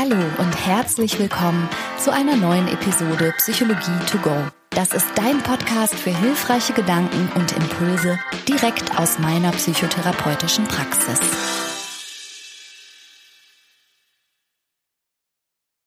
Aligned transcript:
Hallo 0.00 0.14
und 0.38 0.54
herzlich 0.64 1.18
willkommen 1.18 1.68
zu 1.98 2.12
einer 2.12 2.36
neuen 2.36 2.68
Episode 2.68 3.34
Psychologie 3.38 3.98
to 4.08 4.18
go. 4.18 4.30
Das 4.70 4.92
ist 4.92 5.08
dein 5.16 5.42
Podcast 5.42 5.96
für 5.96 6.16
hilfreiche 6.16 6.72
Gedanken 6.72 7.28
und 7.34 7.50
Impulse 7.56 8.16
direkt 8.46 8.96
aus 8.96 9.18
meiner 9.18 9.50
psychotherapeutischen 9.50 10.66
Praxis. 10.68 11.18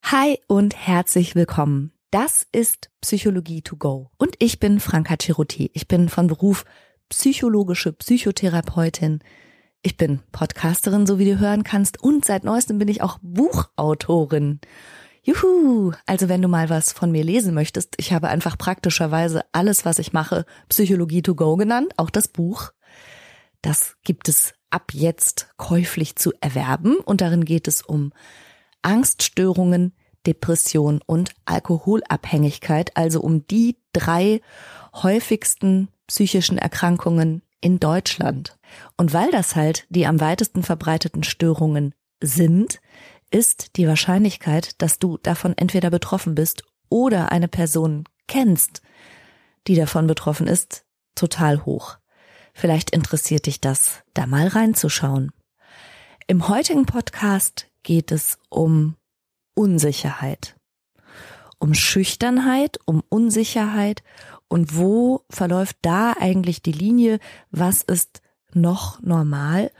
Hi 0.03 0.39
und 0.47 0.75
herzlich 0.75 1.35
willkommen. 1.35 1.93
Das 2.09 2.45
ist 2.51 2.89
Psychologie 2.99 3.61
to 3.61 3.77
go 3.77 4.11
und 4.17 4.35
ich 4.39 4.59
bin 4.59 4.81
Franka 4.81 5.15
Ceruti. 5.21 5.71
Ich 5.73 5.87
bin 5.87 6.09
von 6.09 6.27
Beruf 6.27 6.65
psychologische 7.07 7.93
Psychotherapeutin 7.93 9.21
ich 9.83 9.97
bin 9.97 10.21
Podcasterin, 10.31 11.07
so 11.07 11.17
wie 11.17 11.25
du 11.25 11.39
hören 11.39 11.63
kannst, 11.63 12.01
und 12.01 12.25
seit 12.25 12.43
neuestem 12.43 12.77
bin 12.77 12.87
ich 12.87 13.01
auch 13.01 13.17
Buchautorin. 13.21 14.59
Juhu! 15.23 15.93
Also 16.05 16.29
wenn 16.29 16.41
du 16.41 16.47
mal 16.47 16.69
was 16.69 16.93
von 16.93 17.11
mir 17.11 17.23
lesen 17.23 17.53
möchtest, 17.53 17.95
ich 17.97 18.13
habe 18.13 18.29
einfach 18.29 18.57
praktischerweise 18.57 19.43
alles, 19.51 19.85
was 19.85 19.99
ich 19.99 20.13
mache, 20.13 20.45
Psychologie 20.69 21.21
to 21.21 21.35
go 21.35 21.55
genannt, 21.57 21.93
auch 21.97 22.09
das 22.09 22.27
Buch. 22.27 22.71
Das 23.61 23.95
gibt 24.03 24.29
es 24.29 24.53
ab 24.71 24.91
jetzt 24.93 25.49
käuflich 25.57 26.15
zu 26.15 26.31
erwerben 26.41 26.95
und 26.97 27.21
darin 27.21 27.45
geht 27.45 27.67
es 27.67 27.81
um 27.81 28.13
Angststörungen, 28.81 29.93
Depression 30.25 31.01
und 31.05 31.33
Alkoholabhängigkeit, 31.45 32.95
also 32.95 33.21
um 33.21 33.45
die 33.47 33.77
drei 33.93 34.41
häufigsten 34.93 35.89
psychischen 36.07 36.57
Erkrankungen 36.57 37.43
in 37.59 37.79
Deutschland. 37.79 38.57
Und 38.97 39.13
weil 39.13 39.31
das 39.31 39.55
halt 39.55 39.85
die 39.89 40.05
am 40.07 40.19
weitesten 40.19 40.63
verbreiteten 40.63 41.23
Störungen 41.23 41.93
sind, 42.21 42.79
ist 43.31 43.77
die 43.77 43.87
Wahrscheinlichkeit, 43.87 44.81
dass 44.81 44.99
du 44.99 45.17
davon 45.17 45.57
entweder 45.57 45.89
betroffen 45.89 46.35
bist 46.35 46.63
oder 46.89 47.31
eine 47.31 47.47
Person 47.47 48.03
kennst, 48.27 48.81
die 49.67 49.75
davon 49.75 50.07
betroffen 50.07 50.47
ist, 50.47 50.85
total 51.15 51.65
hoch. 51.65 51.97
Vielleicht 52.53 52.91
interessiert 52.91 53.45
dich 53.45 53.61
das, 53.61 54.03
da 54.13 54.27
mal 54.27 54.47
reinzuschauen. 54.47 55.31
Im 56.27 56.47
heutigen 56.47 56.85
Podcast 56.85 57.67
geht 57.83 58.11
es 58.11 58.37
um 58.49 58.95
Unsicherheit, 59.53 60.55
um 61.59 61.73
Schüchternheit, 61.73 62.79
um 62.85 63.03
Unsicherheit 63.09 64.03
und 64.47 64.75
wo 64.75 65.25
verläuft 65.29 65.77
da 65.81 66.13
eigentlich 66.19 66.61
die 66.61 66.71
Linie? 66.71 67.19
Was 67.51 67.83
ist 67.83 68.21
noch 68.55 69.01
normal? 69.01 69.71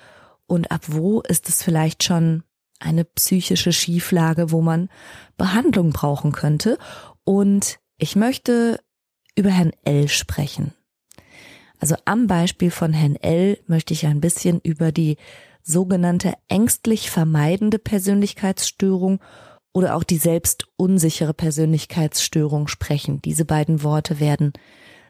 Und 0.48 0.72
ab 0.72 0.82
wo 0.88 1.22
ist 1.22 1.50
es 1.50 1.64
vielleicht 1.64 2.04
schon 2.04 2.44
eine 2.80 3.06
psychische 3.06 3.72
Schieflage, 3.72 4.52
wo 4.52 4.62
man 4.62 4.90
Behandlung 5.38 5.92
brauchen 5.92 6.32
könnte? 6.32 6.78
Und 7.24 7.80
ich 7.98 8.16
möchte 8.16 8.80
über 9.36 9.50
Herrn 9.50 9.72
L 9.84 10.08
sprechen. 10.08 10.74
Also 11.80 11.96
am 12.06 12.28
Beispiel 12.28 12.70
von 12.70 12.94
Herrn 12.94 13.16
L 13.16 13.58
möchte 13.66 13.94
ich 13.94 14.06
ein 14.06 14.22
bisschen 14.22 14.60
über 14.62 14.92
die 14.92 15.18
sogenannte 15.64 16.34
ängstlich 16.48 17.10
vermeidende 17.10 17.80
Persönlichkeitsstörung 17.80 19.20
oder 19.74 19.96
auch 19.96 20.04
die 20.04 20.18
selbstunsichere 20.18 21.34
Persönlichkeitsstörung 21.34 22.68
sprechen. 22.68 23.22
Diese 23.22 23.46
beiden 23.46 23.84
Worte 23.84 24.20
werden 24.20 24.54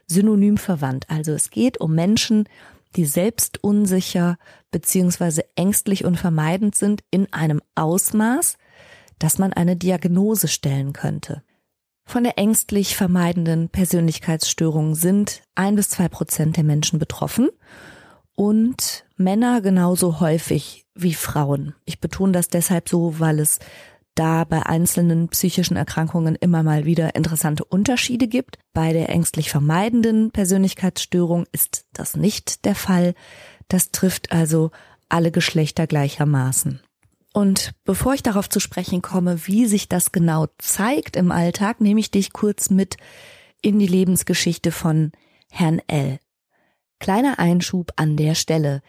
synonym 0.07 0.57
verwandt. 0.57 1.09
Also 1.09 1.31
es 1.31 1.49
geht 1.49 1.79
um 1.79 1.95
Menschen, 1.95 2.47
die 2.95 3.05
selbstunsicher 3.05 4.37
beziehungsweise 4.71 5.43
ängstlich 5.55 6.05
und 6.05 6.17
vermeidend 6.17 6.75
sind 6.75 7.03
in 7.11 7.31
einem 7.33 7.61
Ausmaß, 7.75 8.57
dass 9.19 9.37
man 9.37 9.53
eine 9.53 9.75
Diagnose 9.75 10.47
stellen 10.47 10.93
könnte. 10.93 11.43
Von 12.05 12.23
der 12.23 12.37
ängstlich 12.37 12.95
vermeidenden 12.95 13.69
Persönlichkeitsstörung 13.69 14.95
sind 14.95 15.43
ein 15.55 15.75
bis 15.75 15.89
zwei 15.89 16.09
Prozent 16.09 16.57
der 16.57 16.63
Menschen 16.63 16.99
betroffen 16.99 17.49
und 18.35 19.05
Männer 19.15 19.61
genauso 19.61 20.19
häufig 20.19 20.87
wie 20.95 21.13
Frauen. 21.13 21.75
Ich 21.85 21.99
betone 21.99 22.31
das 22.31 22.47
deshalb 22.47 22.89
so, 22.89 23.19
weil 23.19 23.39
es 23.39 23.59
da 24.15 24.43
bei 24.43 24.65
einzelnen 24.65 25.29
psychischen 25.29 25.77
Erkrankungen 25.77 26.35
immer 26.35 26.63
mal 26.63 26.85
wieder 26.85 27.15
interessante 27.15 27.63
Unterschiede 27.63 28.27
gibt. 28.27 28.57
Bei 28.73 28.93
der 28.93 29.09
ängstlich 29.09 29.49
vermeidenden 29.49 30.31
Persönlichkeitsstörung 30.31 31.45
ist 31.51 31.85
das 31.93 32.15
nicht 32.15 32.65
der 32.65 32.75
Fall. 32.75 33.13
Das 33.67 33.91
trifft 33.91 34.31
also 34.31 34.71
alle 35.09 35.31
Geschlechter 35.31 35.87
gleichermaßen. 35.87 36.81
Und 37.33 37.73
bevor 37.85 38.13
ich 38.13 38.23
darauf 38.23 38.49
zu 38.49 38.59
sprechen 38.59 39.01
komme, 39.01 39.47
wie 39.47 39.65
sich 39.65 39.87
das 39.87 40.11
genau 40.11 40.47
zeigt 40.57 41.15
im 41.15 41.31
Alltag, 41.31 41.79
nehme 41.79 41.99
ich 41.99 42.11
dich 42.11 42.33
kurz 42.33 42.69
mit 42.69 42.97
in 43.61 43.79
die 43.79 43.87
Lebensgeschichte 43.87 44.71
von 44.71 45.11
Herrn 45.49 45.81
L. 45.87 46.19
Kleiner 46.99 47.39
Einschub 47.39 47.93
an 47.95 48.17
der 48.17 48.35
Stelle. 48.35 48.81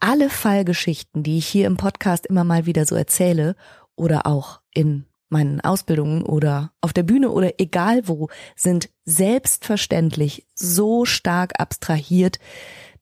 Alle 0.00 0.30
Fallgeschichten, 0.30 1.22
die 1.22 1.38
ich 1.38 1.46
hier 1.46 1.66
im 1.66 1.76
Podcast 1.76 2.26
immer 2.26 2.44
mal 2.44 2.66
wieder 2.66 2.86
so 2.86 2.94
erzähle 2.94 3.54
oder 3.96 4.26
auch 4.26 4.60
in 4.72 5.06
meinen 5.28 5.60
Ausbildungen 5.60 6.22
oder 6.22 6.72
auf 6.80 6.92
der 6.92 7.02
Bühne 7.02 7.30
oder 7.30 7.54
egal 7.58 8.06
wo, 8.06 8.28
sind 8.54 8.88
selbstverständlich 9.04 10.46
so 10.54 11.04
stark 11.04 11.58
abstrahiert, 11.58 12.38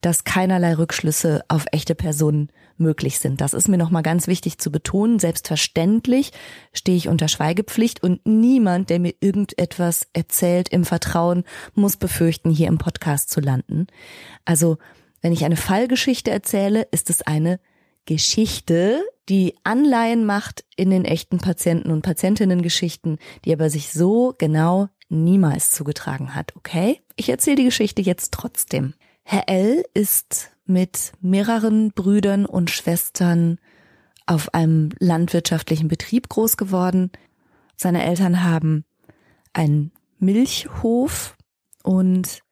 dass 0.01 0.25
keinerlei 0.25 0.75
Rückschlüsse 0.75 1.45
auf 1.49 1.67
echte 1.71 1.95
Personen 1.95 2.51
möglich 2.77 3.19
sind. 3.19 3.41
Das 3.41 3.55
ist 3.55 3.69
mir 3.69 3.79
nochmal 3.79 4.03
ganz 4.03 4.27
wichtig 4.27 4.59
zu 4.59 4.73
betonen. 4.73 5.19
Selbstverständlich 5.19 6.33
stehe 6.73 6.97
ich 6.97 7.09
unter 7.09 7.29
Schweigepflicht 7.29 8.03
und 8.03 8.27
niemand, 8.27 8.91
der 8.91 8.99
mir 8.99 9.15
irgendetwas 9.21 10.09
erzählt 10.13 10.71
im 10.71 10.85
Vertrauen, 10.85 11.45
muss 11.75 11.97
befürchten, 11.97 12.51
hier 12.51 12.69
im 12.69 12.79
Podcast 12.79 13.31
zu 13.31 13.41
landen. 13.41 13.87
Also, 14.45 14.79
wenn 15.21 15.33
ich 15.33 15.45
eine 15.45 15.57
Fallgeschichte 15.57 16.33
erzähle, 16.33 16.83
ist 16.91 17.09
es 17.09 17.23
eine 17.23 17.61
Geschichte, 18.07 19.05
die 19.29 19.55
Anleihen 19.65 20.25
macht 20.25 20.65
in 20.77 20.91
den 20.91 21.05
echten 21.05 21.39
Patienten- 21.39 21.91
und 21.91 22.03
Patientinnen-Geschichten, 22.03 23.19
die 23.45 23.53
aber 23.53 23.71
sich 23.71 23.93
so 23.93 24.35
genau 24.37 24.89
niemals 25.09 25.71
zugetragen 25.71 26.35
hat, 26.35 26.57
okay? 26.57 27.01
Ich 27.17 27.29
erzähle 27.29 27.57
die 27.57 27.65
Geschichte 27.65 28.03
jetzt 28.03 28.33
trotzdem. 28.33 28.95
Herr 29.23 29.49
L. 29.49 29.85
ist 29.95 30.51
mit 30.65 31.13
mehreren 31.21 31.93
Brüdern 31.93 32.47
und 32.47 32.71
Schwestern 32.71 33.59
auf 34.27 34.55
einem 34.55 34.91
landwirtschaftlichen 34.99 35.89
Betrieb 35.89 36.29
groß 36.29 36.57
geworden. 36.57 37.11
Seine 37.77 38.05
Eltern 38.05 38.43
haben 38.43 38.85
einen 39.53 39.93
Milchhof 40.19 41.37
und 41.83 42.43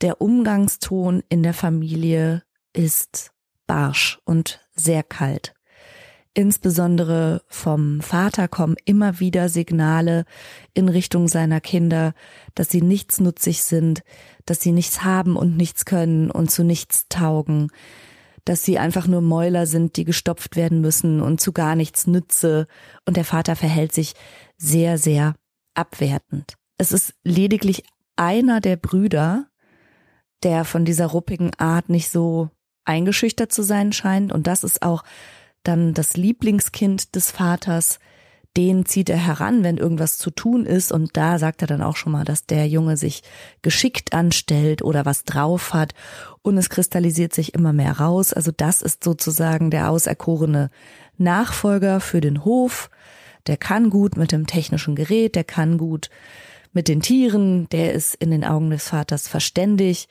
der 0.00 0.20
Umgangston 0.20 1.22
in 1.28 1.42
der 1.42 1.54
Familie 1.54 2.42
ist 2.72 3.32
barsch 3.66 4.18
und 4.24 4.60
sehr 4.74 5.02
kalt. 5.02 5.54
Insbesondere 6.32 7.42
vom 7.48 8.00
Vater 8.00 8.46
kommen 8.46 8.76
immer 8.84 9.18
wieder 9.18 9.48
Signale 9.48 10.24
in 10.74 10.88
Richtung 10.88 11.26
seiner 11.26 11.60
Kinder, 11.60 12.14
dass 12.54 12.70
sie 12.70 12.82
nichtsnutzig 12.82 13.64
sind, 13.64 14.02
dass 14.46 14.60
sie 14.60 14.70
nichts 14.70 15.02
haben 15.02 15.36
und 15.36 15.56
nichts 15.56 15.84
können 15.84 16.30
und 16.30 16.48
zu 16.48 16.62
nichts 16.62 17.08
taugen, 17.08 17.72
dass 18.44 18.62
sie 18.62 18.78
einfach 18.78 19.08
nur 19.08 19.22
Mäuler 19.22 19.66
sind, 19.66 19.96
die 19.96 20.04
gestopft 20.04 20.54
werden 20.54 20.80
müssen 20.80 21.20
und 21.20 21.40
zu 21.40 21.52
gar 21.52 21.74
nichts 21.74 22.06
nütze. 22.06 22.68
Und 23.04 23.16
der 23.16 23.24
Vater 23.24 23.56
verhält 23.56 23.92
sich 23.92 24.14
sehr, 24.56 24.98
sehr 24.98 25.34
abwertend. 25.74 26.54
Es 26.78 26.92
ist 26.92 27.14
lediglich 27.24 27.82
einer 28.14 28.60
der 28.60 28.76
Brüder, 28.76 29.46
der 30.44 30.64
von 30.64 30.84
dieser 30.84 31.06
ruppigen 31.06 31.50
Art 31.58 31.88
nicht 31.88 32.08
so 32.08 32.50
eingeschüchtert 32.84 33.52
zu 33.52 33.62
sein 33.62 33.92
scheint. 33.92 34.32
Und 34.32 34.46
das 34.46 34.64
ist 34.64 34.82
auch 34.82 35.02
dann 35.62 35.94
das 35.94 36.16
Lieblingskind 36.16 37.14
des 37.14 37.30
Vaters, 37.30 37.98
den 38.56 38.84
zieht 38.84 39.08
er 39.08 39.16
heran, 39.16 39.62
wenn 39.62 39.76
irgendwas 39.76 40.18
zu 40.18 40.30
tun 40.30 40.66
ist. 40.66 40.90
Und 40.90 41.16
da 41.16 41.38
sagt 41.38 41.62
er 41.62 41.68
dann 41.68 41.82
auch 41.82 41.96
schon 41.96 42.12
mal, 42.12 42.24
dass 42.24 42.46
der 42.46 42.66
Junge 42.66 42.96
sich 42.96 43.22
geschickt 43.62 44.12
anstellt 44.12 44.82
oder 44.82 45.06
was 45.06 45.24
drauf 45.24 45.72
hat. 45.72 45.94
Und 46.42 46.58
es 46.58 46.68
kristallisiert 46.68 47.32
sich 47.32 47.54
immer 47.54 47.72
mehr 47.72 47.92
raus. 47.92 48.32
Also 48.32 48.50
das 48.56 48.82
ist 48.82 49.04
sozusagen 49.04 49.70
der 49.70 49.90
auserkorene 49.90 50.70
Nachfolger 51.16 52.00
für 52.00 52.20
den 52.20 52.44
Hof. 52.44 52.90
Der 53.46 53.56
kann 53.56 53.88
gut 53.88 54.16
mit 54.16 54.32
dem 54.32 54.46
technischen 54.46 54.96
Gerät, 54.96 55.36
der 55.36 55.44
kann 55.44 55.78
gut 55.78 56.10
mit 56.72 56.88
den 56.88 57.00
Tieren, 57.00 57.68
der 57.70 57.92
ist 57.94 58.14
in 58.16 58.30
den 58.30 58.44
Augen 58.44 58.70
des 58.70 58.88
Vaters 58.88 59.28
verständig. 59.28 60.08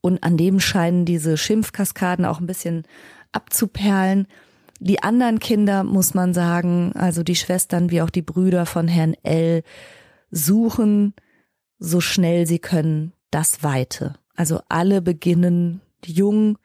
Und 0.00 0.22
an 0.22 0.36
dem 0.36 0.60
scheinen 0.60 1.04
diese 1.04 1.36
Schimpfkaskaden 1.36 2.24
auch 2.24 2.38
ein 2.38 2.46
bisschen 2.46 2.84
abzuperlen. 3.32 4.26
Die 4.80 5.02
anderen 5.02 5.40
Kinder, 5.40 5.84
muss 5.84 6.14
man 6.14 6.34
sagen, 6.34 6.92
also 6.94 7.22
die 7.22 7.36
Schwestern 7.36 7.90
wie 7.90 8.02
auch 8.02 8.10
die 8.10 8.22
Brüder 8.22 8.66
von 8.66 8.88
Herrn 8.88 9.14
L, 9.22 9.62
suchen 10.30 11.14
so 11.78 12.00
schnell 12.00 12.46
sie 12.46 12.58
können 12.58 13.12
das 13.30 13.62
Weite. 13.62 14.14
Also 14.34 14.60
alle 14.68 15.02
beginnen 15.02 15.80
jung 16.04 16.58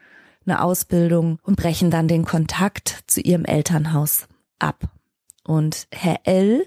eine 0.45 0.61
Ausbildung 0.61 1.39
und 1.43 1.55
brechen 1.55 1.89
dann 1.89 2.07
den 2.07 2.25
Kontakt 2.25 3.03
zu 3.07 3.21
ihrem 3.21 3.45
Elternhaus 3.45 4.27
ab. 4.59 4.89
Und 5.43 5.87
Herr 5.91 6.19
L 6.25 6.65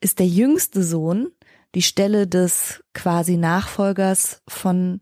ist 0.00 0.18
der 0.18 0.26
jüngste 0.26 0.82
Sohn, 0.82 1.28
die 1.74 1.82
Stelle 1.82 2.26
des 2.26 2.82
quasi 2.94 3.36
Nachfolgers 3.36 4.42
von 4.46 5.00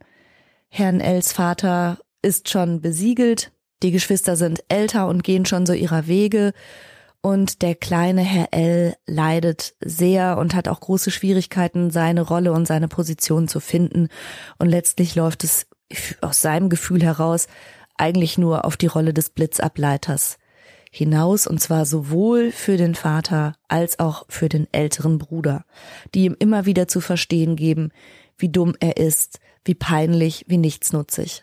Herrn 0.68 1.00
Ls 1.00 1.32
Vater 1.32 1.98
ist 2.22 2.48
schon 2.48 2.80
besiegelt. 2.80 3.52
Die 3.82 3.90
Geschwister 3.90 4.36
sind 4.36 4.64
älter 4.68 5.08
und 5.08 5.24
gehen 5.24 5.44
schon 5.46 5.66
so 5.66 5.72
ihrer 5.72 6.06
Wege. 6.06 6.52
Und 7.20 7.62
der 7.62 7.74
kleine 7.74 8.22
Herr 8.22 8.52
L 8.52 8.94
leidet 9.06 9.74
sehr 9.80 10.38
und 10.38 10.54
hat 10.54 10.68
auch 10.68 10.80
große 10.80 11.10
Schwierigkeiten, 11.10 11.90
seine 11.90 12.22
Rolle 12.22 12.52
und 12.52 12.66
seine 12.66 12.88
Position 12.88 13.48
zu 13.48 13.60
finden. 13.60 14.08
Und 14.58 14.68
letztlich 14.68 15.14
läuft 15.14 15.42
es 15.44 15.66
aus 16.20 16.40
seinem 16.40 16.68
Gefühl 16.68 17.02
heraus 17.02 17.48
eigentlich 17.96 18.38
nur 18.38 18.64
auf 18.64 18.76
die 18.76 18.86
Rolle 18.86 19.12
des 19.12 19.30
Blitzableiters 19.30 20.38
hinaus, 20.90 21.46
und 21.46 21.60
zwar 21.60 21.84
sowohl 21.84 22.52
für 22.52 22.76
den 22.76 22.94
Vater 22.94 23.54
als 23.68 23.98
auch 23.98 24.24
für 24.28 24.48
den 24.48 24.66
älteren 24.72 25.18
Bruder, 25.18 25.64
die 26.14 26.24
ihm 26.24 26.36
immer 26.38 26.64
wieder 26.64 26.88
zu 26.88 27.00
verstehen 27.00 27.56
geben, 27.56 27.90
wie 28.38 28.48
dumm 28.48 28.74
er 28.80 28.96
ist, 28.96 29.40
wie 29.64 29.74
peinlich, 29.74 30.44
wie 30.48 30.58
nichtsnutzig. 30.58 31.42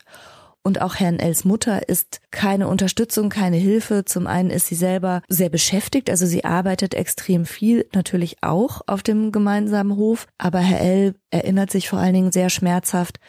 Und 0.66 0.82
auch 0.82 0.96
Herrn 0.96 1.20
Els 1.20 1.44
Mutter 1.44 1.90
ist 1.90 2.22
keine 2.32 2.70
Unterstützung, 2.70 3.28
keine 3.28 3.58
Hilfe. 3.58 4.06
Zum 4.06 4.28
einen 4.28 4.50
ist 4.50 4.68
sie 4.68 4.76
selber 4.76 5.22
sehr 5.28 5.50
beschäftigt, 5.50 6.10
also 6.10 6.26
sie 6.26 6.46
arbeitet 6.46 6.94
extrem 6.94 7.46
viel, 7.46 7.86
natürlich 7.94 8.38
auch 8.42 8.82
auf 8.88 9.04
dem 9.04 9.34
gemeinsamen 9.34 9.98
Hof. 9.98 10.26
Aber 10.38 10.60
Herr 10.60 10.80
L 10.80 11.16
erinnert 11.32 11.70
sich 11.70 11.90
vor 11.90 12.00
allen 12.00 12.14
Dingen 12.14 12.32
sehr 12.32 12.50
schmerzhaft 12.50 13.20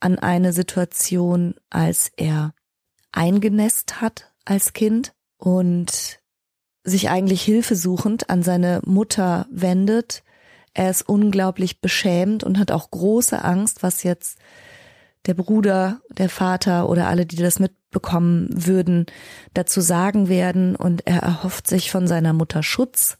an 0.00 0.18
eine 0.18 0.52
Situation, 0.52 1.54
als 1.70 2.10
er 2.16 2.54
eingenässt 3.12 4.00
hat 4.00 4.32
als 4.44 4.72
Kind 4.72 5.12
und 5.36 6.20
sich 6.82 7.08
eigentlich 7.08 7.42
hilfesuchend 7.42 8.30
an 8.30 8.42
seine 8.42 8.80
Mutter 8.84 9.46
wendet. 9.50 10.24
Er 10.74 10.90
ist 10.90 11.08
unglaublich 11.08 11.80
beschämt 11.80 12.42
und 12.42 12.58
hat 12.58 12.72
auch 12.72 12.90
große 12.90 13.44
Angst, 13.44 13.84
was 13.84 14.02
jetzt 14.02 14.38
der 15.26 15.34
Bruder, 15.34 16.00
der 16.10 16.28
Vater 16.28 16.88
oder 16.88 17.08
alle, 17.08 17.26
die 17.26 17.36
das 17.36 17.58
mitbekommen 17.58 18.48
würden, 18.52 19.06
dazu 19.54 19.80
sagen 19.80 20.28
werden. 20.28 20.76
Und 20.76 21.06
er 21.06 21.22
erhofft 21.22 21.66
sich 21.66 21.90
von 21.90 22.06
seiner 22.06 22.32
Mutter 22.32 22.62
Schutz. 22.62 23.18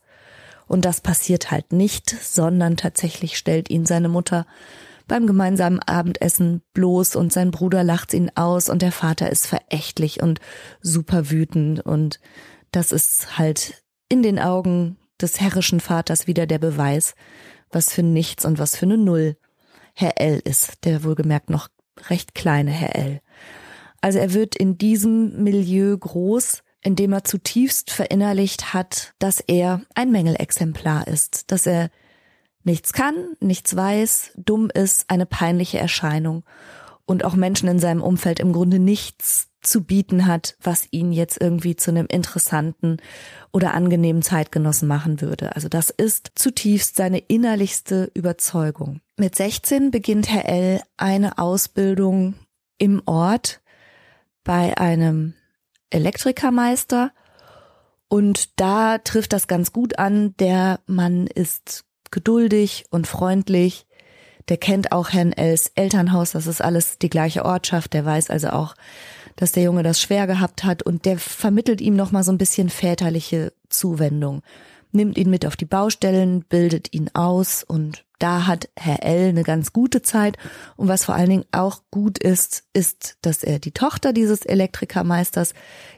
Und 0.66 0.84
das 0.84 1.00
passiert 1.00 1.50
halt 1.50 1.72
nicht, 1.72 2.10
sondern 2.10 2.76
tatsächlich 2.76 3.36
stellt 3.36 3.70
ihn 3.70 3.86
seine 3.86 4.08
Mutter 4.08 4.46
beim 5.10 5.26
gemeinsamen 5.26 5.80
Abendessen 5.80 6.62
bloß 6.72 7.16
und 7.16 7.32
sein 7.32 7.50
Bruder 7.50 7.82
lacht 7.82 8.14
ihn 8.14 8.30
aus 8.36 8.68
und 8.68 8.80
der 8.80 8.92
Vater 8.92 9.28
ist 9.28 9.48
verächtlich 9.48 10.22
und 10.22 10.38
super 10.80 11.30
wütend 11.30 11.80
und 11.80 12.20
das 12.70 12.92
ist 12.92 13.36
halt 13.36 13.82
in 14.08 14.22
den 14.22 14.38
Augen 14.38 14.98
des 15.20 15.40
herrischen 15.40 15.80
Vaters 15.80 16.28
wieder 16.28 16.46
der 16.46 16.60
Beweis, 16.60 17.16
was 17.70 17.92
für 17.92 18.04
nichts 18.04 18.44
und 18.44 18.60
was 18.60 18.76
für 18.76 18.86
eine 18.86 18.98
Null 18.98 19.36
Herr 19.94 20.20
L 20.20 20.40
ist, 20.44 20.84
der 20.84 21.02
wohlgemerkt 21.02 21.50
noch 21.50 21.68
recht 22.08 22.34
kleine 22.34 22.70
Herr 22.70 22.96
L. 22.96 23.20
Also 24.00 24.18
er 24.18 24.32
wird 24.32 24.56
in 24.56 24.78
diesem 24.78 25.42
Milieu 25.42 25.96
groß, 25.96 26.62
in 26.82 26.96
dem 26.96 27.12
er 27.12 27.24
zutiefst 27.24 27.90
verinnerlicht 27.90 28.72
hat, 28.72 29.12
dass 29.18 29.40
er 29.40 29.82
ein 29.94 30.10
Mängelexemplar 30.10 31.06
ist, 31.06 31.50
dass 31.52 31.66
er 31.66 31.90
nichts 32.64 32.92
kann, 32.92 33.14
nichts 33.40 33.76
weiß, 33.76 34.32
dumm 34.36 34.70
ist, 34.72 35.10
eine 35.10 35.26
peinliche 35.26 35.78
Erscheinung 35.78 36.44
und 37.04 37.24
auch 37.24 37.34
Menschen 37.34 37.68
in 37.68 37.78
seinem 37.78 38.02
Umfeld 38.02 38.40
im 38.40 38.52
Grunde 38.52 38.78
nichts 38.78 39.48
zu 39.62 39.84
bieten 39.84 40.26
hat, 40.26 40.56
was 40.62 40.88
ihn 40.90 41.12
jetzt 41.12 41.38
irgendwie 41.40 41.76
zu 41.76 41.90
einem 41.90 42.06
interessanten 42.06 42.96
oder 43.52 43.74
angenehmen 43.74 44.22
Zeitgenossen 44.22 44.88
machen 44.88 45.20
würde. 45.20 45.54
Also 45.54 45.68
das 45.68 45.90
ist 45.90 46.32
zutiefst 46.34 46.96
seine 46.96 47.18
innerlichste 47.18 48.10
Überzeugung. 48.14 49.00
Mit 49.20 49.36
16 49.36 49.90
beginnt 49.90 50.30
Herr 50.30 50.48
L. 50.48 50.80
eine 50.96 51.36
Ausbildung 51.36 52.36
im 52.78 53.02
Ort 53.04 53.60
bei 54.44 54.78
einem 54.78 55.34
Elektrikermeister 55.90 57.12
und 58.08 58.58
da 58.58 58.96
trifft 58.96 59.34
das 59.34 59.46
ganz 59.46 59.74
gut 59.74 59.98
an. 59.98 60.34
Der 60.38 60.80
Mann 60.86 61.26
ist 61.26 61.84
geduldig 62.10 62.86
und 62.88 63.06
freundlich. 63.06 63.86
Der 64.48 64.56
kennt 64.56 64.90
auch 64.90 65.10
Herrn 65.10 65.34
Els 65.34 65.70
Elternhaus, 65.74 66.30
das 66.32 66.46
ist 66.46 66.62
alles 66.62 66.96
die 66.96 67.10
gleiche 67.10 67.44
Ortschaft. 67.44 67.92
Der 67.92 68.06
weiß 68.06 68.30
also 68.30 68.48
auch, 68.48 68.74
dass 69.36 69.52
der 69.52 69.64
Junge 69.64 69.82
das 69.82 70.00
schwer 70.00 70.26
gehabt 70.28 70.64
hat 70.64 70.82
und 70.82 71.04
der 71.04 71.18
vermittelt 71.18 71.82
ihm 71.82 71.94
noch 71.94 72.10
mal 72.10 72.24
so 72.24 72.32
ein 72.32 72.38
bisschen 72.38 72.70
väterliche 72.70 73.52
Zuwendung. 73.68 74.40
Nimmt 74.92 75.18
ihn 75.18 75.28
mit 75.28 75.44
auf 75.44 75.56
die 75.56 75.66
Baustellen, 75.66 76.42
bildet 76.48 76.94
ihn 76.94 77.10
aus 77.12 77.62
und 77.62 78.06
da 78.20 78.46
hat 78.46 78.68
Herr 78.76 79.02
L 79.02 79.30
eine 79.30 79.42
ganz 79.42 79.72
gute 79.72 80.02
Zeit. 80.02 80.36
Und 80.76 80.88
was 80.88 81.04
vor 81.04 81.14
allen 81.14 81.30
Dingen 81.30 81.44
auch 81.50 81.82
gut 81.90 82.18
ist, 82.18 82.64
ist, 82.72 83.16
dass 83.22 83.42
er 83.42 83.58
die 83.58 83.72
Tochter 83.72 84.12
dieses 84.12 84.42
Elektrikermeisters 84.42 85.54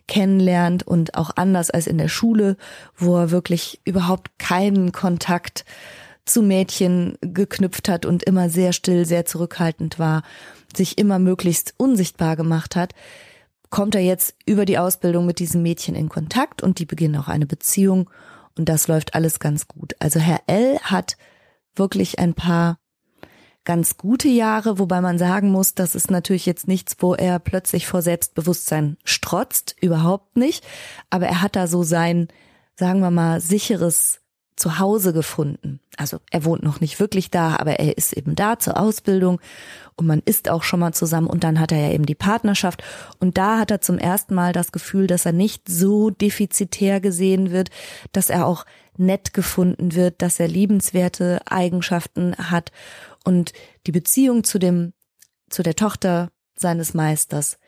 kennenlernt 0.09 0.87
und 0.87 1.15
auch 1.15 1.33
anders 1.37 1.71
als 1.71 1.87
in 1.87 1.99
der 1.99 2.09
Schule, 2.09 2.57
wo 2.97 3.17
er 3.17 3.31
wirklich 3.31 3.81
überhaupt 3.85 4.39
keinen 4.39 4.93
Kontakt 4.93 5.65
zu 6.25 6.43
Mädchen 6.43 7.19
geknüpft 7.21 7.89
hat 7.89 8.07
und 8.07 8.23
immer 8.23 8.49
sehr 8.49 8.73
still, 8.73 9.05
sehr 9.05 9.25
zurückhaltend 9.25 9.99
war, 9.99 10.23
sich 10.75 10.99
immer 10.99 11.19
möglichst 11.19 11.75
unsichtbar 11.77 12.37
gemacht 12.37 12.77
hat, 12.77 12.95
kommt 13.71 13.95
er 13.95 14.03
jetzt 14.03 14.37
über 14.47 14.65
die 14.65 14.79
Ausbildung 14.79 15.27
mit 15.27 15.41
diesem 15.41 15.63
Mädchen 15.63 15.95
in 15.97 16.09
Kontakt 16.09 16.63
und 16.63 16.79
die 16.79 16.87
beginnen 16.87 17.17
auch 17.17 17.29
eine 17.29 17.47
Beziehung 17.47 18.09
und 18.57 18.69
das 18.69 18.87
läuft 18.87 19.15
alles 19.15 19.41
ganz 19.41 19.67
gut. 19.67 19.95
Also 19.99 20.21
Herr 20.21 20.43
L 20.47 20.79
hat 20.81 21.17
wirklich 21.77 22.19
ein 22.19 22.35
paar 22.35 22.79
ganz 23.65 23.97
gute 23.97 24.29
Jahre, 24.29 24.79
wobei 24.79 25.01
man 25.01 25.19
sagen 25.19 25.51
muss, 25.51 25.75
das 25.75 25.95
ist 25.95 26.11
natürlich 26.11 26.47
jetzt 26.47 26.67
nichts, 26.67 26.97
wo 26.99 27.15
er 27.15 27.39
plötzlich 27.39 27.87
vor 27.87 28.03
Selbstbewusstsein 28.03 28.97
strotzt, 29.05 29.77
überhaupt 29.81 30.37
nicht, 30.37 30.65
aber 31.11 31.27
er 31.27 31.43
hat 31.43 31.55
da 31.55 31.67
so 31.67 31.83
sein, 31.83 32.29
sagen 32.75 33.01
wir 33.01 33.11
mal, 33.11 33.41
sicheres 33.41 34.22
zu 34.63 34.79
Hause 34.79 35.13
gefunden. 35.13 35.81
Also 35.97 36.21
er 36.31 36.45
wohnt 36.45 36.63
noch 36.63 36.81
nicht 36.81 37.01
wirklich 37.01 37.33
da, 37.33 37.57
aber 37.57 37.81
er 37.81 37.99
ist 37.99 38.13
eben 38.13 38.37
da 38.37 38.61
zur 38.61 38.79
Ausbildung 38.79 39.41
und 39.97 40.07
man 40.07 40.23
ist 40.25 40.49
auch 40.49 40.63
schon 40.63 40.79
mal 40.79 40.95
zusammen 40.95 41.27
und 41.27 41.43
dann 41.43 41.59
hat 41.59 41.73
er 41.73 41.79
ja 41.79 41.91
eben 41.91 42.07
die 42.07 42.15
Partnerschaft. 42.15 42.85
Und 43.19 43.39
da 43.39 43.59
hat 43.59 43.73
er 43.73 43.81
zum 43.81 43.99
ersten 43.99 44.37
Mal 44.37 44.53
das 44.53 44.71
Gefühl, 44.71 45.09
dass 45.09 45.27
er 45.27 45.33
nicht 45.33 45.69
so 45.69 46.11
defizitär 46.11 47.01
gesehen 47.01 47.51
wird, 47.51 47.71
dass 48.13 48.31
er 48.31 48.47
auch 48.47 48.65
nett 48.97 49.35
gefunden 49.35 49.97
wird, 49.97 50.23
dass 50.23 50.39
er 50.39 50.47
liebenswerte 50.47 51.41
Eigenschaften 51.47 52.37
hat. 52.37 52.71
Und 53.25 53.53
die 53.89 53.93
Beziehung 53.93 54.45
zu 54.45 54.61
dem 54.61 54.93
zu 55.51 55.65
der 55.65 55.75
Tochter 55.75 56.31
seines 56.55 56.95
Meisters 56.95 57.59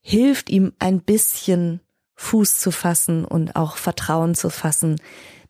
hilft 0.00 0.48
ihm 0.48 0.72
ein 0.78 1.02
bisschen 1.02 1.80
Fuß 2.14 2.58
zu 2.58 2.70
fassen 2.70 3.26
und 3.26 3.54
auch 3.54 3.76
Vertrauen 3.76 4.34
zu 4.34 4.48
fassen, 4.48 4.96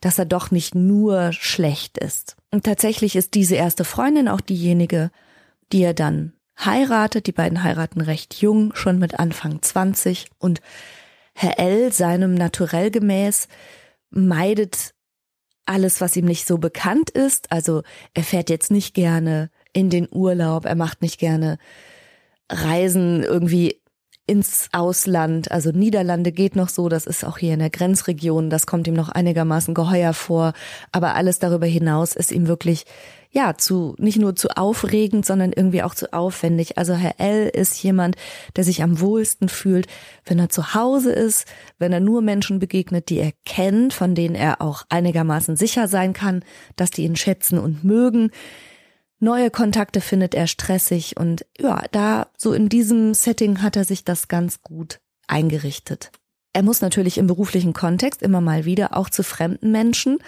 dass 0.00 0.18
er 0.18 0.24
doch 0.24 0.50
nicht 0.50 0.74
nur 0.74 1.32
schlecht 1.32 1.98
ist. 1.98 2.36
Und 2.50 2.64
tatsächlich 2.64 3.16
ist 3.16 3.34
diese 3.34 3.56
erste 3.56 3.84
Freundin 3.84 4.28
auch 4.28 4.40
diejenige, 4.40 5.10
die 5.72 5.82
er 5.82 5.94
dann 5.94 6.32
heiratet. 6.58 7.26
Die 7.26 7.32
beiden 7.32 7.62
heiraten 7.62 8.00
recht 8.00 8.34
jung, 8.34 8.74
schon 8.74 8.98
mit 8.98 9.18
Anfang 9.18 9.62
20. 9.62 10.30
Und 10.38 10.60
Herr 11.34 11.58
L, 11.58 11.92
seinem 11.92 12.34
Naturell 12.34 12.90
gemäß, 12.90 13.48
meidet 14.10 14.94
alles, 15.66 16.00
was 16.00 16.16
ihm 16.16 16.24
nicht 16.24 16.46
so 16.46 16.58
bekannt 16.58 17.10
ist. 17.10 17.52
Also 17.52 17.82
er 18.14 18.24
fährt 18.24 18.50
jetzt 18.50 18.70
nicht 18.70 18.94
gerne 18.94 19.50
in 19.72 19.90
den 19.90 20.08
Urlaub, 20.10 20.64
er 20.64 20.74
macht 20.74 21.02
nicht 21.02 21.18
gerne 21.18 21.58
Reisen 22.50 23.22
irgendwie 23.22 23.79
ins 24.26 24.68
Ausland. 24.72 25.50
Also 25.50 25.70
Niederlande 25.72 26.30
geht 26.30 26.54
noch 26.54 26.68
so, 26.68 26.88
das 26.88 27.06
ist 27.06 27.24
auch 27.24 27.38
hier 27.38 27.54
in 27.54 27.58
der 27.58 27.70
Grenzregion, 27.70 28.48
das 28.48 28.66
kommt 28.66 28.86
ihm 28.86 28.94
noch 28.94 29.08
einigermaßen 29.08 29.74
geheuer 29.74 30.12
vor. 30.14 30.52
Aber 30.92 31.14
alles 31.14 31.38
darüber 31.40 31.66
hinaus 31.66 32.14
ist 32.14 32.30
ihm 32.30 32.46
wirklich, 32.46 32.84
ja, 33.32 33.56
zu, 33.56 33.94
nicht 33.98 34.18
nur 34.18 34.34
zu 34.36 34.56
aufregend, 34.56 35.24
sondern 35.24 35.52
irgendwie 35.52 35.82
auch 35.82 35.94
zu 35.94 36.12
aufwendig. 36.12 36.78
Also 36.78 36.94
Herr 36.94 37.18
L. 37.18 37.48
ist 37.48 37.82
jemand, 37.82 38.16
der 38.56 38.64
sich 38.64 38.82
am 38.82 39.00
wohlsten 39.00 39.48
fühlt, 39.48 39.86
wenn 40.24 40.38
er 40.38 40.48
zu 40.48 40.74
Hause 40.74 41.12
ist, 41.12 41.46
wenn 41.78 41.92
er 41.92 42.00
nur 42.00 42.22
Menschen 42.22 42.58
begegnet, 42.58 43.08
die 43.08 43.18
er 43.18 43.32
kennt, 43.44 43.92
von 43.92 44.14
denen 44.14 44.34
er 44.34 44.60
auch 44.60 44.84
einigermaßen 44.88 45.56
sicher 45.56 45.88
sein 45.88 46.12
kann, 46.12 46.44
dass 46.76 46.90
die 46.90 47.04
ihn 47.04 47.16
schätzen 47.16 47.58
und 47.58 47.84
mögen 47.84 48.30
Neue 49.20 49.50
Kontakte 49.50 50.00
findet 50.00 50.34
er 50.34 50.46
stressig 50.46 51.16
und 51.18 51.44
ja, 51.58 51.84
da 51.92 52.28
so 52.38 52.54
in 52.54 52.70
diesem 52.70 53.12
Setting 53.12 53.62
hat 53.62 53.76
er 53.76 53.84
sich 53.84 54.02
das 54.02 54.28
ganz 54.28 54.62
gut 54.62 54.98
eingerichtet. 55.28 56.10
Er 56.54 56.62
muss 56.62 56.80
natürlich 56.80 57.18
im 57.18 57.26
beruflichen 57.26 57.74
Kontext 57.74 58.22
immer 58.22 58.40
mal 58.40 58.64
wieder 58.64 58.96
auch 58.96 59.10
zu 59.10 59.22
fremden 59.22 59.70
Menschen, 59.70 60.18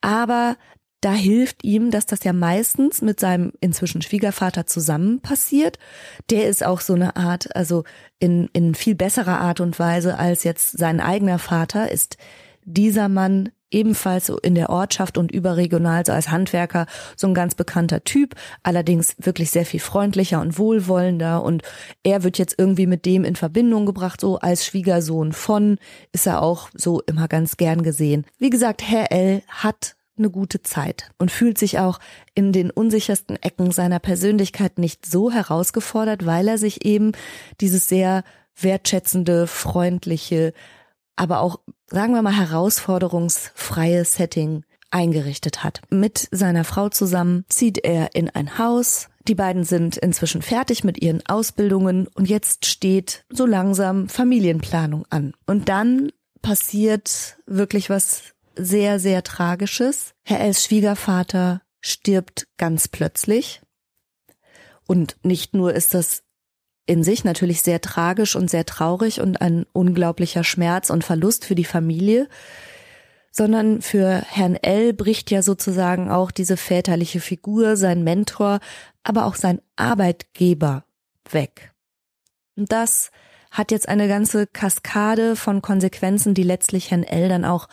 aber 0.00 0.56
da 1.02 1.12
hilft 1.12 1.64
ihm, 1.64 1.90
dass 1.90 2.06
das 2.06 2.24
ja 2.24 2.32
meistens 2.32 3.02
mit 3.02 3.20
seinem 3.20 3.52
inzwischen 3.60 4.02
Schwiegervater 4.02 4.66
zusammen 4.66 5.20
passiert. 5.20 5.78
Der 6.30 6.48
ist 6.48 6.64
auch 6.64 6.80
so 6.80 6.94
eine 6.94 7.16
Art, 7.16 7.54
also 7.56 7.84
in, 8.18 8.48
in 8.52 8.74
viel 8.74 8.94
besserer 8.94 9.40
Art 9.40 9.60
und 9.60 9.78
Weise 9.78 10.18
als 10.18 10.44
jetzt 10.44 10.78
sein 10.78 11.00
eigener 11.00 11.40
Vater, 11.40 11.90
ist 11.90 12.16
dieser 12.64 13.08
Mann 13.08 13.50
ebenfalls 13.72 14.26
so 14.26 14.38
in 14.38 14.54
der 14.54 14.70
Ortschaft 14.70 15.18
und 15.18 15.32
überregional 15.32 16.04
so 16.06 16.12
als 16.12 16.30
Handwerker 16.30 16.86
so 17.16 17.26
ein 17.26 17.34
ganz 17.34 17.54
bekannter 17.54 18.04
Typ, 18.04 18.34
allerdings 18.62 19.14
wirklich 19.18 19.50
sehr 19.50 19.66
viel 19.66 19.80
freundlicher 19.80 20.40
und 20.40 20.58
wohlwollender 20.58 21.42
und 21.42 21.62
er 22.02 22.22
wird 22.22 22.38
jetzt 22.38 22.54
irgendwie 22.58 22.86
mit 22.86 23.06
dem 23.06 23.24
in 23.24 23.36
Verbindung 23.36 23.86
gebracht, 23.86 24.20
so 24.20 24.38
als 24.38 24.66
Schwiegersohn 24.66 25.32
von 25.32 25.78
ist 26.12 26.26
er 26.26 26.42
auch 26.42 26.70
so 26.74 27.00
immer 27.06 27.28
ganz 27.28 27.56
gern 27.56 27.82
gesehen. 27.82 28.24
Wie 28.38 28.50
gesagt, 28.50 28.82
Herr 28.82 29.12
L. 29.12 29.42
hat 29.48 29.96
eine 30.18 30.30
gute 30.30 30.62
Zeit 30.62 31.10
und 31.18 31.30
fühlt 31.30 31.58
sich 31.58 31.78
auch 31.78 31.98
in 32.34 32.52
den 32.52 32.70
unsichersten 32.70 33.36
Ecken 33.42 33.70
seiner 33.70 33.98
Persönlichkeit 33.98 34.78
nicht 34.78 35.06
so 35.06 35.30
herausgefordert, 35.30 36.26
weil 36.26 36.48
er 36.48 36.58
sich 36.58 36.84
eben 36.84 37.12
dieses 37.60 37.88
sehr 37.88 38.24
wertschätzende, 38.60 39.46
freundliche, 39.46 40.52
aber 41.16 41.40
auch, 41.40 41.60
sagen 41.86 42.14
wir 42.14 42.22
mal, 42.22 42.36
herausforderungsfreie 42.36 44.04
Setting 44.04 44.64
eingerichtet 44.90 45.64
hat. 45.64 45.80
Mit 45.90 46.28
seiner 46.30 46.64
Frau 46.64 46.88
zusammen 46.88 47.44
zieht 47.48 47.78
er 47.78 48.14
in 48.14 48.28
ein 48.30 48.58
Haus. 48.58 49.08
Die 49.26 49.34
beiden 49.34 49.64
sind 49.64 49.96
inzwischen 49.96 50.42
fertig 50.42 50.84
mit 50.84 51.00
ihren 51.00 51.24
Ausbildungen 51.26 52.08
und 52.08 52.28
jetzt 52.28 52.66
steht 52.66 53.24
so 53.30 53.46
langsam 53.46 54.08
Familienplanung 54.08 55.06
an. 55.10 55.32
Und 55.46 55.68
dann 55.68 56.10
passiert 56.42 57.38
wirklich 57.46 57.88
was 57.88 58.34
sehr, 58.56 58.98
sehr 58.98 59.22
Tragisches. 59.22 60.12
Herr 60.24 60.40
Els 60.40 60.64
Schwiegervater 60.64 61.62
stirbt 61.80 62.48
ganz 62.58 62.88
plötzlich. 62.88 63.62
Und 64.86 65.16
nicht 65.22 65.54
nur 65.54 65.72
ist 65.72 65.94
das 65.94 66.22
in 66.86 67.04
sich 67.04 67.24
natürlich 67.24 67.62
sehr 67.62 67.80
tragisch 67.80 68.36
und 68.36 68.50
sehr 68.50 68.66
traurig 68.66 69.20
und 69.20 69.40
ein 69.40 69.66
unglaublicher 69.72 70.44
Schmerz 70.44 70.90
und 70.90 71.04
Verlust 71.04 71.44
für 71.44 71.54
die 71.54 71.64
Familie, 71.64 72.28
sondern 73.30 73.80
für 73.80 74.22
Herrn 74.28 74.56
L 74.56 74.92
bricht 74.92 75.30
ja 75.30 75.42
sozusagen 75.42 76.10
auch 76.10 76.30
diese 76.30 76.56
väterliche 76.56 77.20
Figur, 77.20 77.76
sein 77.76 78.04
Mentor, 78.04 78.60
aber 79.04 79.26
auch 79.26 79.36
sein 79.36 79.60
Arbeitgeber 79.76 80.84
weg. 81.30 81.72
Und 82.56 82.72
das 82.72 83.10
hat 83.50 83.70
jetzt 83.70 83.88
eine 83.88 84.08
ganze 84.08 84.46
Kaskade 84.46 85.36
von 85.36 85.62
Konsequenzen, 85.62 86.34
die 86.34 86.42
letztlich 86.42 86.90
Herrn 86.90 87.04
L 87.04 87.28
dann 87.28 87.44
auch 87.44 87.68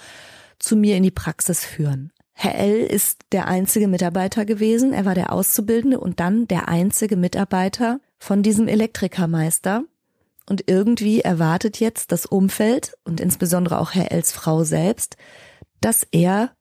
zu 0.59 0.75
mir 0.75 0.97
in 0.97 1.03
die 1.03 1.11
Praxis 1.11 1.65
führen. 1.65 2.11
Herr 2.33 2.55
L 2.55 2.83
ist 2.83 3.19
der 3.33 3.47
einzige 3.47 3.89
Mitarbeiter 3.89 4.45
gewesen, 4.45 4.93
er 4.93 5.03
war 5.03 5.15
der 5.15 5.33
Auszubildende 5.33 5.99
und 5.99 6.21
dann 6.21 6.47
der 6.47 6.69
einzige 6.69 7.17
Mitarbeiter 7.17 7.99
von 8.19 8.43
diesem 8.43 8.67
Elektrikermeister. 8.67 9.83
Und 10.45 10.63
irgendwie 10.67 11.21
erwartet 11.21 11.79
jetzt 11.79 12.11
das 12.11 12.25
Umfeld 12.25 12.97
und 13.03 13.21
insbesondere 13.21 13.79
auch 13.79 13.93
Herr 13.93 14.11
Ls 14.11 14.31
Frau 14.31 14.63
selbst, 14.63 15.15
dass 15.79 16.03
er 16.11 16.51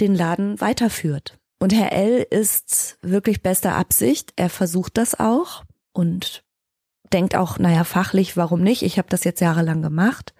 den 0.00 0.14
Laden 0.14 0.60
weiterführt. 0.60 1.38
Und 1.58 1.72
Herr 1.72 1.92
L 1.92 2.26
ist 2.28 2.98
wirklich 3.02 3.42
bester 3.42 3.74
Absicht. 3.74 4.32
Er 4.36 4.48
versucht 4.48 4.96
das 4.96 5.18
auch 5.18 5.64
und 5.92 6.44
denkt 7.12 7.36
auch, 7.36 7.58
naja, 7.58 7.84
fachlich, 7.84 8.36
warum 8.36 8.62
nicht? 8.62 8.82
Ich 8.82 8.98
habe 8.98 9.08
das 9.08 9.24
jetzt 9.24 9.40
jahrelang 9.40 9.82
gemacht. 9.82 10.34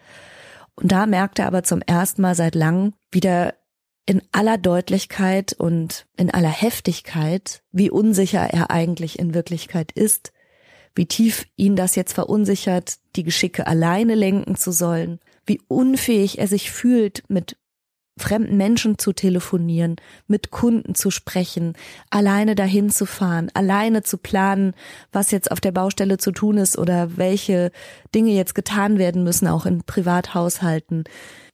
Und 0.75 0.91
da 0.91 1.07
merkt 1.07 1.39
er 1.39 1.47
aber 1.47 1.63
zum 1.63 1.83
ersten 1.83 2.23
Mal 2.23 2.35
seit 2.35 2.55
langem 2.55 2.95
wieder 3.11 3.55
in 4.07 4.23
aller 4.33 4.59
Deutlichkeit 4.59 5.53
und 5.53 6.07
in 6.17 6.31
aller 6.31 6.49
Heftigkeit, 6.51 7.63
wie 7.71 7.91
unsicher 7.91 8.49
er 8.53 8.71
eigentlich 8.71 9.19
in 9.19 9.35
Wirklichkeit 9.35 9.93
ist, 9.93 10.33
wie 10.95 11.07
tief 11.07 11.47
ihn 11.57 11.77
das 11.77 11.95
jetzt 11.95 12.13
verunsichert, 12.13 12.97
die 13.17 13.23
Geschicke 13.23 13.67
alleine 13.67 14.15
lenken 14.15 14.57
zu 14.57 14.73
sollen, 14.73 15.21
wie 15.47 15.61
unfähig 15.69 16.39
er 16.39 16.49
sich 16.49 16.71
fühlt, 16.71 17.23
mit 17.29 17.57
fremden 18.19 18.57
Menschen 18.57 18.99
zu 18.99 19.13
telefonieren, 19.13 19.97
mit 20.27 20.51
Kunden 20.51 20.95
zu 20.95 21.11
sprechen, 21.11 21.75
alleine 22.11 22.55
dahin 22.55 22.91
zu 22.91 23.07
fahren, 23.07 23.51
alleine 23.55 24.03
zu 24.03 24.19
planen, 24.19 24.75
was 25.13 25.31
jetzt 25.31 25.51
auf 25.51 25.61
der 25.61 25.73
Baustelle 25.73 26.19
zu 26.19 26.31
tun 26.33 26.59
ist 26.59 26.79
oder 26.79 27.17
welche 27.17 27.71
Dinge 28.15 28.33
jetzt 28.33 28.55
getan 28.55 28.99
werden 28.99 29.25
müssen, 29.25 29.49
auch 29.49 29.67
in 29.67 29.83
Privathaushalten. 29.85 31.05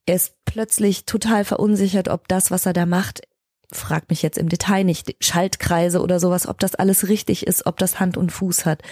Er 0.07 0.17
ist 0.17 0.35
plötzlich 0.45 1.05
total 1.05 1.45
verunsichert, 1.45 2.09
ob 2.09 2.29
das, 2.29 2.51
was 2.51 2.67
er 2.67 2.73
da 2.73 2.87
macht, 2.87 3.23
frag 3.71 4.09
mich 4.09 4.23
jetzt 4.23 4.39
im 4.39 4.49
Detail 4.49 4.85
nicht, 4.85 5.15
Schaltkreise 5.21 6.01
oder 6.01 6.21
sowas, 6.21 6.47
ob 6.47 6.59
das 6.59 6.75
alles 6.75 7.09
richtig 7.09 7.47
ist, 7.47 7.67
ob 7.67 7.77
das 7.77 8.01
Hand 8.01 8.17
und 8.17 8.33
Fuß 8.33 8.65
hat. 8.65 8.83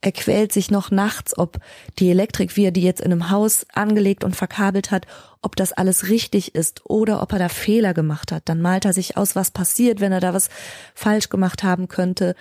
Er 0.00 0.12
quält 0.12 0.52
sich 0.52 0.70
noch 0.70 0.90
nachts, 0.90 1.36
ob 1.36 1.58
die 1.98 2.10
Elektrik, 2.10 2.56
wie 2.56 2.66
er 2.66 2.70
die 2.70 2.82
jetzt 2.82 3.00
in 3.00 3.10
einem 3.10 3.30
Haus 3.30 3.66
angelegt 3.72 4.24
und 4.24 4.36
verkabelt 4.36 4.90
hat, 4.90 5.06
ob 5.40 5.56
das 5.56 5.72
alles 5.72 6.08
richtig 6.08 6.54
ist 6.54 6.82
oder 6.84 7.22
ob 7.22 7.32
er 7.32 7.38
da 7.38 7.48
Fehler 7.48 7.94
gemacht 7.94 8.30
hat. 8.30 8.48
Dann 8.48 8.60
malt 8.60 8.84
er 8.84 8.92
sich 8.92 9.16
aus, 9.16 9.34
was 9.34 9.50
passiert, 9.50 10.00
wenn 10.00 10.12
er 10.12 10.20
da 10.20 10.34
was 10.34 10.50
falsch 10.94 11.30
gemacht 11.30 11.62
haben 11.62 11.88
könnte. 11.88 12.34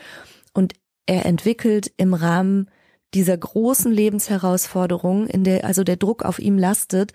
Und 0.54 0.74
er 1.06 1.26
entwickelt 1.26 1.92
im 1.96 2.14
Rahmen 2.14 2.70
dieser 3.14 3.38
großen 3.38 3.92
Lebensherausforderung, 3.92 5.28
in 5.28 5.46
der 5.46 5.64
also 5.64 5.86
der 5.86 5.96
Druck 5.96 6.24
auf 6.24 6.40
ihm 6.40 6.58
lastet, 6.58 7.14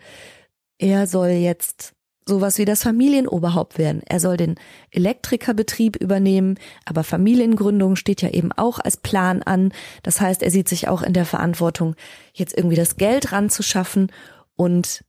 er 0.79 1.07
soll 1.07 1.29
jetzt 1.29 1.95
sowas 2.27 2.59
wie 2.59 2.65
das 2.65 2.83
Familienoberhaupt 2.83 3.79
werden. 3.79 4.03
Er 4.07 4.21
soll 4.21 4.37
den 4.37 4.57
Elektrikerbetrieb 4.91 5.97
übernehmen, 5.97 6.59
aber 6.85 7.05
Familiengründung 7.05 7.97
steht 7.97 8.23
ja 8.23 8.31
eben 8.31 8.53
auch 8.53 8.79
als 8.79 8.97
Plan 8.97 9.43
an. 9.43 9.73
Das 10.03 10.21
heißt, 10.21 10.43
er 10.43 10.51
sieht 10.51 10.69
sich 10.69 10.89
auch 10.89 11.03
in 11.03 11.13
der 11.13 11.27
Verantwortung, 11.27 11.97
jetzt 12.33 12.57
irgendwie 12.57 12.77
das 12.77 12.97
Geld 12.97 13.33
ranzuschaffen 13.33 14.13
und 14.55 15.05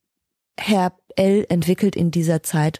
Herr 0.59 0.93
L 1.15 1.45
entwickelt 1.49 1.95
in 1.95 2.11
dieser 2.11 2.43
Zeit 2.43 2.79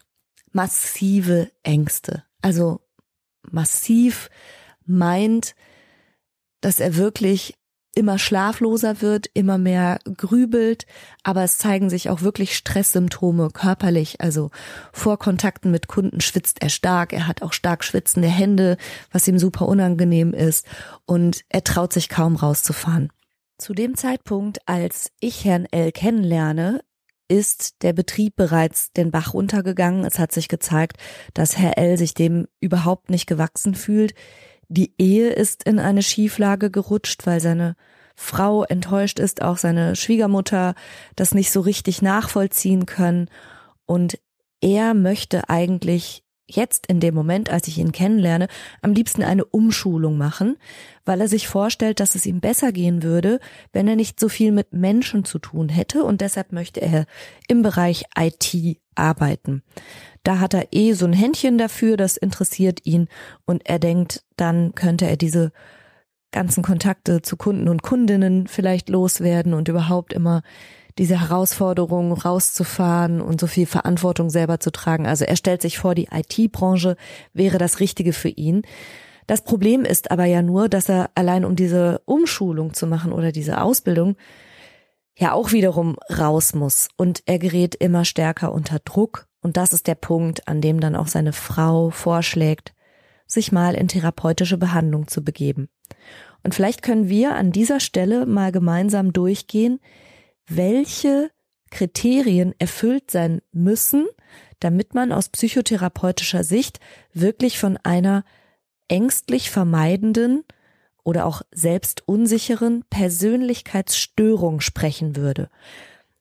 massive 0.51 1.51
Ängste. 1.63 2.23
Also 2.41 2.81
massiv 3.51 4.29
meint, 4.85 5.55
dass 6.61 6.79
er 6.79 6.95
wirklich 6.95 7.55
immer 7.95 8.17
schlafloser 8.17 9.01
wird, 9.01 9.27
immer 9.33 9.57
mehr 9.57 9.99
grübelt, 10.17 10.85
aber 11.23 11.43
es 11.43 11.57
zeigen 11.57 11.89
sich 11.89 12.09
auch 12.09 12.21
wirklich 12.21 12.55
Stresssymptome 12.55 13.49
körperlich. 13.51 14.19
Also 14.21 14.51
vor 14.91 15.19
Kontakten 15.19 15.71
mit 15.71 15.87
Kunden 15.87 16.21
schwitzt 16.21 16.61
er 16.61 16.69
stark, 16.69 17.13
er 17.13 17.27
hat 17.27 17.41
auch 17.41 17.53
stark 17.53 17.83
schwitzende 17.83 18.27
Hände, 18.27 18.77
was 19.11 19.27
ihm 19.27 19.37
super 19.37 19.67
unangenehm 19.67 20.33
ist 20.33 20.65
und 21.05 21.43
er 21.49 21.63
traut 21.63 21.93
sich 21.93 22.09
kaum 22.09 22.35
rauszufahren. 22.35 23.11
Zu 23.57 23.73
dem 23.73 23.95
Zeitpunkt, 23.95 24.59
als 24.67 25.11
ich 25.19 25.45
Herrn 25.45 25.67
L 25.71 25.91
kennenlerne, 25.91 26.81
ist 27.27 27.81
der 27.83 27.93
Betrieb 27.93 28.35
bereits 28.35 28.91
den 28.91 29.11
Bach 29.11 29.33
runtergegangen. 29.33 30.05
Es 30.05 30.19
hat 30.19 30.31
sich 30.31 30.47
gezeigt, 30.47 30.97
dass 31.33 31.57
Herr 31.57 31.77
L 31.77 31.97
sich 31.97 32.13
dem 32.13 32.47
überhaupt 32.59 33.09
nicht 33.09 33.27
gewachsen 33.27 33.75
fühlt. 33.75 34.13
Die 34.69 34.93
Ehe 34.97 35.29
ist 35.29 35.63
in 35.63 35.79
eine 35.79 36.01
Schieflage 36.01 36.71
gerutscht, 36.71 37.25
weil 37.25 37.39
seine 37.39 37.75
Frau 38.15 38.63
enttäuscht 38.63 39.19
ist, 39.19 39.41
auch 39.41 39.57
seine 39.57 39.95
Schwiegermutter 39.95 40.75
das 41.15 41.33
nicht 41.33 41.51
so 41.51 41.61
richtig 41.61 42.01
nachvollziehen 42.01 42.85
können. 42.85 43.29
Und 43.85 44.19
er 44.61 44.93
möchte 44.93 45.49
eigentlich 45.49 46.23
jetzt 46.47 46.87
in 46.87 46.99
dem 46.99 47.15
Moment, 47.15 47.49
als 47.49 47.67
ich 47.67 47.77
ihn 47.77 47.91
kennenlerne, 47.91 48.47
am 48.81 48.93
liebsten 48.93 49.23
eine 49.23 49.45
Umschulung 49.45 50.17
machen, 50.17 50.57
weil 51.05 51.21
er 51.21 51.27
sich 51.27 51.47
vorstellt, 51.47 51.99
dass 51.99 52.15
es 52.15 52.25
ihm 52.25 52.41
besser 52.41 52.71
gehen 52.71 53.03
würde, 53.03 53.39
wenn 53.71 53.87
er 53.87 53.95
nicht 53.95 54.19
so 54.19 54.29
viel 54.29 54.51
mit 54.51 54.73
Menschen 54.73 55.25
zu 55.25 55.39
tun 55.39 55.69
hätte 55.69 56.03
und 56.03 56.21
deshalb 56.21 56.51
möchte 56.51 56.81
er 56.81 57.05
im 57.47 57.61
Bereich 57.61 58.05
IT 58.17 58.77
arbeiten. 58.95 59.63
Da 60.23 60.39
hat 60.39 60.53
er 60.53 60.67
eh 60.71 60.93
so 60.93 61.05
ein 61.05 61.13
Händchen 61.13 61.57
dafür, 61.57 61.97
das 61.97 62.17
interessiert 62.17 62.85
ihn 62.85 63.07
und 63.45 63.67
er 63.67 63.79
denkt, 63.79 64.23
dann 64.37 64.73
könnte 64.73 65.05
er 65.05 65.17
diese 65.17 65.51
ganzen 66.31 66.63
Kontakte 66.63 67.21
zu 67.21 67.37
Kunden 67.37 67.67
und 67.69 67.83
Kundinnen 67.83 68.47
vielleicht 68.47 68.89
loswerden 68.89 69.53
und 69.53 69.67
überhaupt 69.67 70.13
immer 70.13 70.41
diese 70.97 71.19
Herausforderung 71.19 72.13
rauszufahren 72.13 73.21
und 73.21 73.39
so 73.39 73.47
viel 73.47 73.65
Verantwortung 73.65 74.29
selber 74.29 74.59
zu 74.59 74.71
tragen. 74.71 75.07
Also 75.07 75.25
er 75.25 75.35
stellt 75.35 75.61
sich 75.61 75.77
vor, 75.77 75.95
die 75.95 76.09
IT-Branche 76.11 76.97
wäre 77.33 77.57
das 77.57 77.79
Richtige 77.79 78.13
für 78.13 78.29
ihn. 78.29 78.63
Das 79.25 79.43
Problem 79.43 79.85
ist 79.85 80.11
aber 80.11 80.25
ja 80.25 80.41
nur, 80.41 80.69
dass 80.69 80.89
er 80.89 81.09
allein 81.15 81.45
um 81.45 81.55
diese 81.55 82.01
Umschulung 82.05 82.73
zu 82.73 82.87
machen 82.87 83.11
oder 83.11 83.31
diese 83.31 83.61
Ausbildung 83.61 84.15
ja 85.17 85.33
auch 85.33 85.51
wiederum 85.51 85.97
raus 86.15 86.53
muss 86.53 86.89
und 86.97 87.23
er 87.25 87.39
gerät 87.39 87.75
immer 87.75 88.05
stärker 88.05 88.51
unter 88.51 88.79
Druck 88.79 89.27
und 89.43 89.57
das 89.57 89.73
ist 89.73 89.87
der 89.87 89.95
Punkt, 89.95 90.47
an 90.47 90.61
dem 90.61 90.79
dann 90.79 90.95
auch 90.95 91.07
seine 91.07 91.33
Frau 91.33 91.89
vorschlägt, 91.89 92.73
sich 93.27 93.51
mal 93.51 93.75
in 93.75 93.87
therapeutische 93.87 94.57
Behandlung 94.57 95.07
zu 95.07 95.23
begeben. 95.23 95.69
Und 96.43 96.55
vielleicht 96.55 96.81
können 96.81 97.09
wir 97.09 97.35
an 97.35 97.51
dieser 97.51 97.79
Stelle 97.79 98.25
mal 98.25 98.51
gemeinsam 98.51 99.13
durchgehen, 99.13 99.79
welche 100.47 101.29
Kriterien 101.71 102.53
erfüllt 102.59 103.11
sein 103.11 103.41
müssen, 103.51 104.07
damit 104.59 104.93
man 104.93 105.11
aus 105.11 105.29
psychotherapeutischer 105.29 106.43
Sicht 106.43 106.79
wirklich 107.13 107.59
von 107.59 107.77
einer 107.83 108.23
ängstlich 108.87 109.51
vermeidenden 109.51 110.43
oder 111.03 111.25
auch 111.25 111.41
selbst 111.51 112.07
unsicheren 112.07 112.83
Persönlichkeitsstörung 112.89 114.61
sprechen 114.61 115.15
würde. 115.15 115.49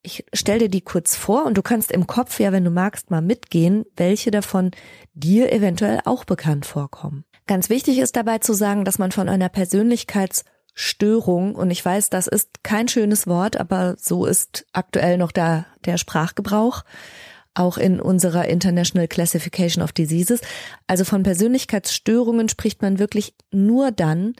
Ich 0.02 0.24
stell 0.32 0.58
dir 0.58 0.68
die 0.68 0.80
kurz 0.80 1.14
vor 1.14 1.46
und 1.46 1.56
du 1.56 1.62
kannst 1.62 1.92
im 1.92 2.08
Kopf 2.08 2.40
ja, 2.40 2.50
wenn 2.50 2.64
du 2.64 2.70
magst, 2.70 3.10
mal 3.10 3.22
mitgehen, 3.22 3.84
welche 3.96 4.32
davon 4.32 4.72
dir 5.14 5.52
eventuell 5.52 6.00
auch 6.04 6.24
bekannt 6.24 6.66
vorkommen. 6.66 7.24
Ganz 7.46 7.70
wichtig 7.70 7.98
ist 7.98 8.16
dabei 8.16 8.38
zu 8.38 8.52
sagen, 8.52 8.84
dass 8.84 8.98
man 8.98 9.12
von 9.12 9.28
einer 9.28 9.48
Persönlichkeitsstörung, 9.48 11.54
und 11.54 11.70
ich 11.70 11.84
weiß, 11.84 12.10
das 12.10 12.26
ist 12.26 12.64
kein 12.64 12.88
schönes 12.88 13.28
Wort, 13.28 13.58
aber 13.58 13.94
so 13.98 14.26
ist 14.26 14.66
aktuell 14.72 15.18
noch 15.18 15.30
da 15.30 15.66
der 15.84 15.98
Sprachgebrauch, 15.98 16.82
auch 17.54 17.78
in 17.78 18.00
unserer 18.00 18.48
International 18.48 19.06
Classification 19.06 19.84
of 19.84 19.92
Diseases. 19.92 20.40
Also 20.86 21.04
von 21.04 21.22
Persönlichkeitsstörungen 21.22 22.48
spricht 22.48 22.82
man 22.82 22.98
wirklich 22.98 23.34
nur 23.50 23.90
dann, 23.90 24.34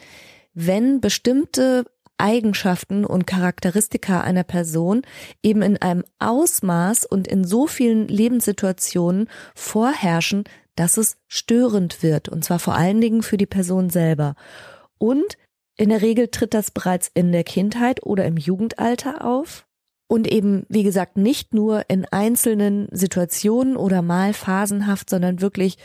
wenn 0.55 1.01
bestimmte 1.01 1.85
Eigenschaften 2.23 3.05
und 3.05 3.27
Charakteristika 3.27 4.21
einer 4.21 4.45
Person 4.45 5.03
eben 5.43 5.61
in 5.61 5.77
einem 5.77 6.05
Ausmaß 6.21 7.05
und 7.05 7.27
in 7.27 7.45
so 7.45 7.67
vielen 7.67 8.07
Lebenssituationen 8.07 9.29
vorherrschen, 9.55 10.45
dass 10.77 10.97
es 10.97 11.17
störend 11.27 12.03
wird, 12.03 12.29
und 12.29 12.45
zwar 12.45 12.59
vor 12.59 12.75
allen 12.75 13.01
Dingen 13.01 13.23
für 13.23 13.37
die 13.37 13.47
Person 13.47 13.91
selber. 13.91 14.37
Und 14.99 15.37
in 15.77 15.89
der 15.89 16.01
Regel 16.01 16.29
tritt 16.29 16.55
das 16.55 16.71
bereits 16.71 17.11
in 17.13 17.33
der 17.33 17.45
Kindheit 17.45 18.05
oder 18.05 18.25
im 18.25 18.37
Jugendalter 18.37 19.25
auf 19.25 19.67
und 20.07 20.31
eben, 20.31 20.65
wie 20.69 20.85
gesagt, 20.85 21.17
nicht 21.17 21.55
nur 21.55 21.89
in 21.89 22.05
einzelnen 22.05 22.89
Situationen 22.93 23.77
oder 23.77 24.01
mal 24.01 24.33
phasenhaft, 24.33 25.11
sondern 25.11 25.41
wirklich 25.41 25.77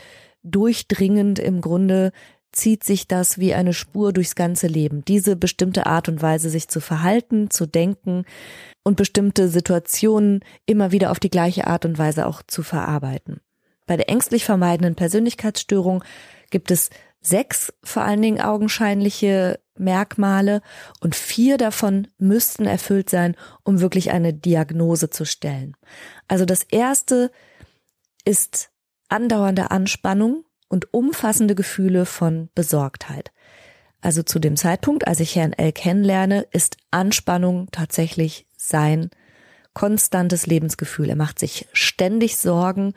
durchdringend 0.42 1.38
im 1.38 1.60
Grunde 1.60 2.12
zieht 2.52 2.84
sich 2.84 3.06
das 3.06 3.38
wie 3.38 3.54
eine 3.54 3.72
Spur 3.72 4.12
durchs 4.12 4.34
ganze 4.34 4.66
Leben. 4.66 5.04
Diese 5.04 5.36
bestimmte 5.36 5.86
Art 5.86 6.08
und 6.08 6.22
Weise, 6.22 6.50
sich 6.50 6.68
zu 6.68 6.80
verhalten, 6.80 7.50
zu 7.50 7.66
denken 7.66 8.24
und 8.82 8.96
bestimmte 8.96 9.48
Situationen 9.48 10.40
immer 10.66 10.92
wieder 10.92 11.10
auf 11.10 11.20
die 11.20 11.30
gleiche 11.30 11.66
Art 11.66 11.84
und 11.84 11.98
Weise 11.98 12.26
auch 12.26 12.42
zu 12.46 12.62
verarbeiten. 12.62 13.40
Bei 13.86 13.96
der 13.96 14.08
ängstlich 14.08 14.44
vermeidenden 14.44 14.94
Persönlichkeitsstörung 14.94 16.04
gibt 16.50 16.70
es 16.70 16.90
sechs 17.20 17.72
vor 17.82 18.02
allen 18.02 18.22
Dingen 18.22 18.40
augenscheinliche 18.40 19.60
Merkmale 19.76 20.60
und 21.00 21.14
vier 21.14 21.56
davon 21.56 22.08
müssten 22.18 22.66
erfüllt 22.66 23.10
sein, 23.10 23.36
um 23.64 23.80
wirklich 23.80 24.10
eine 24.10 24.34
Diagnose 24.34 25.10
zu 25.10 25.24
stellen. 25.24 25.76
Also 26.26 26.44
das 26.44 26.62
erste 26.64 27.30
ist 28.24 28.70
andauernde 29.08 29.70
Anspannung, 29.70 30.44
und 30.68 30.92
umfassende 30.92 31.54
Gefühle 31.54 32.06
von 32.06 32.48
Besorgtheit. 32.54 33.32
Also 34.00 34.22
zu 34.22 34.38
dem 34.38 34.56
Zeitpunkt, 34.56 35.06
als 35.06 35.20
ich 35.20 35.34
Herrn 35.34 35.52
L. 35.52 35.72
kennenlerne, 35.72 36.46
ist 36.52 36.76
Anspannung 36.90 37.68
tatsächlich 37.72 38.46
sein 38.56 39.10
konstantes 39.74 40.46
Lebensgefühl. 40.46 41.08
Er 41.08 41.16
macht 41.16 41.38
sich 41.38 41.68
ständig 41.72 42.36
Sorgen 42.36 42.94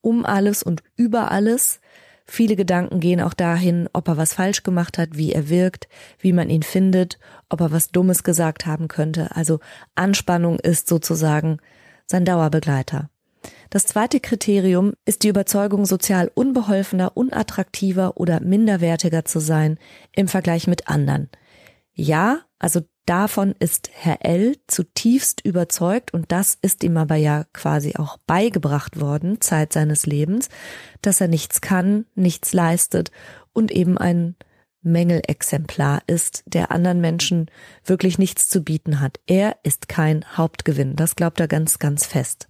um 0.00 0.24
alles 0.24 0.62
und 0.62 0.82
über 0.96 1.30
alles. 1.30 1.80
Viele 2.26 2.56
Gedanken 2.56 3.00
gehen 3.00 3.20
auch 3.20 3.34
dahin, 3.34 3.88
ob 3.92 4.08
er 4.08 4.16
was 4.16 4.34
falsch 4.34 4.62
gemacht 4.62 4.96
hat, 4.96 5.10
wie 5.12 5.32
er 5.32 5.48
wirkt, 5.48 5.88
wie 6.18 6.32
man 6.32 6.50
ihn 6.50 6.62
findet, 6.62 7.18
ob 7.48 7.60
er 7.60 7.70
was 7.70 7.90
Dummes 7.90 8.22
gesagt 8.22 8.66
haben 8.66 8.88
könnte. 8.88 9.34
Also 9.36 9.60
Anspannung 9.94 10.58
ist 10.58 10.88
sozusagen 10.88 11.58
sein 12.06 12.24
Dauerbegleiter. 12.24 13.10
Das 13.74 13.86
zweite 13.86 14.20
Kriterium 14.20 14.92
ist 15.04 15.24
die 15.24 15.28
Überzeugung, 15.28 15.84
sozial 15.84 16.30
unbeholfener, 16.32 17.16
unattraktiver 17.16 18.16
oder 18.16 18.38
minderwertiger 18.38 19.24
zu 19.24 19.40
sein 19.40 19.78
im 20.12 20.28
Vergleich 20.28 20.68
mit 20.68 20.86
anderen. 20.86 21.28
Ja, 21.92 22.42
also 22.60 22.82
davon 23.04 23.52
ist 23.58 23.90
Herr 23.92 24.24
L. 24.24 24.54
zutiefst 24.68 25.44
überzeugt 25.44 26.14
und 26.14 26.30
das 26.30 26.56
ist 26.62 26.84
ihm 26.84 26.96
aber 26.96 27.16
ja 27.16 27.46
quasi 27.52 27.96
auch 27.96 28.16
beigebracht 28.28 29.00
worden, 29.00 29.40
Zeit 29.40 29.72
seines 29.72 30.06
Lebens, 30.06 30.50
dass 31.02 31.20
er 31.20 31.26
nichts 31.26 31.60
kann, 31.60 32.06
nichts 32.14 32.52
leistet 32.52 33.10
und 33.52 33.72
eben 33.72 33.98
ein 33.98 34.36
Mängelexemplar 34.82 36.02
ist, 36.06 36.44
der 36.46 36.70
anderen 36.70 37.00
Menschen 37.00 37.50
wirklich 37.84 38.18
nichts 38.18 38.48
zu 38.48 38.62
bieten 38.62 39.00
hat. 39.00 39.18
Er 39.26 39.56
ist 39.64 39.88
kein 39.88 40.24
Hauptgewinn. 40.36 40.94
Das 40.94 41.16
glaubt 41.16 41.40
er 41.40 41.48
ganz, 41.48 41.80
ganz 41.80 42.06
fest. 42.06 42.48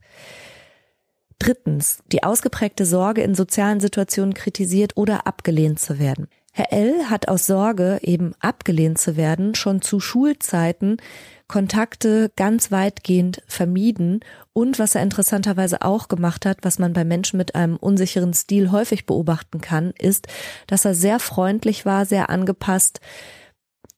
Drittens, 1.39 1.99
die 2.13 2.23
ausgeprägte 2.23 2.87
Sorge, 2.87 3.23
in 3.23 3.35
sozialen 3.35 3.81
Situationen 3.81 4.35
kritisiert 4.35 4.97
oder 4.97 5.27
abgelehnt 5.27 5.81
zu 5.81 5.99
werden. 5.99 6.29
Herr 6.53 6.73
L. 6.73 7.11
hat 7.11 7.27
aus 7.27 7.47
Sorge, 7.47 7.99
eben 8.03 8.33
abgelehnt 8.39 8.99
zu 8.99 9.17
werden, 9.17 9.57
schon 9.57 9.83
zu 9.83 9.99
Schulzeiten 9.99 10.99
Kontakte 11.47 12.33
ganz 12.37 12.71
weitgehend 12.71 13.43
vermieden 13.47 14.21
und 14.53 14.79
was 14.79 14.95
er 14.95 15.03
interessanterweise 15.03 15.83
auch 15.83 16.09
gemacht 16.09 16.47
hat, 16.47 16.59
was 16.63 16.79
man 16.79 16.95
bei 16.95 17.05
Menschen 17.05 17.37
mit 17.37 17.55
einem 17.55 17.77
unsicheren 17.77 18.33
Stil 18.33 18.71
häufig 18.71 19.05
beobachten 19.05 19.61
kann, 19.61 19.93
ist, 19.99 20.27
dass 20.67 20.85
er 20.85 20.95
sehr 20.95 21.21
freundlich 21.21 21.85
war, 21.85 22.07
sehr 22.07 22.31
angepasst, 22.31 23.01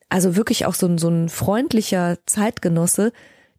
also 0.09 0.35
wirklich 0.35 0.67
auch 0.67 0.75
so 0.75 0.87
ein, 0.87 0.99
so 0.99 1.09
ein 1.09 1.29
freundlicher 1.29 2.19
Zeitgenosse, 2.27 3.13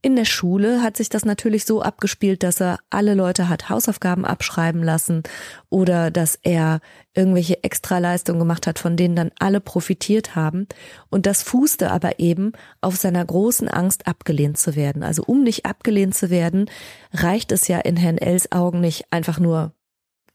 in 0.08 0.16
der 0.16 0.24
Schule 0.24 0.82
hat 0.82 0.96
sich 0.96 1.10
das 1.10 1.26
natürlich 1.26 1.66
so 1.66 1.82
abgespielt, 1.82 2.42
dass 2.42 2.62
er 2.62 2.80
alle 2.90 3.14
Leute 3.14 3.50
hat 3.50 3.68
Hausaufgaben 3.68 4.24
abschreiben 4.24 4.82
lassen 4.82 5.24
oder 5.70 6.12
dass 6.12 6.40
er 6.44 6.80
irgendwelche 7.14 7.62
Extraleistungen 7.66 8.40
gemacht 8.40 8.68
hat, 8.68 8.80
von 8.80 8.96
denen 8.96 9.18
dann 9.18 9.32
alle 9.38 9.60
profitiert 9.60 10.34
haben. 10.34 10.66
Und 11.10 11.26
das 11.26 11.44
fußte 11.44 11.92
aber 11.92 12.20
eben 12.20 12.54
auf 12.80 12.96
seiner 12.96 13.26
großen 13.26 13.68
Angst, 13.68 14.08
abgelehnt 14.08 14.58
zu 14.58 14.78
werden. 14.78 15.04
Also 15.04 15.24
um 15.26 15.44
nicht 15.44 15.66
abgelehnt 15.66 16.16
zu 16.16 16.30
werden, 16.30 16.70
reicht 17.12 17.52
es 17.52 17.68
ja 17.68 17.80
in 17.80 17.98
Herrn 17.98 18.18
Els 18.18 18.54
Augen 18.54 18.80
nicht 18.80 19.12
einfach 19.12 19.40
nur 19.40 19.74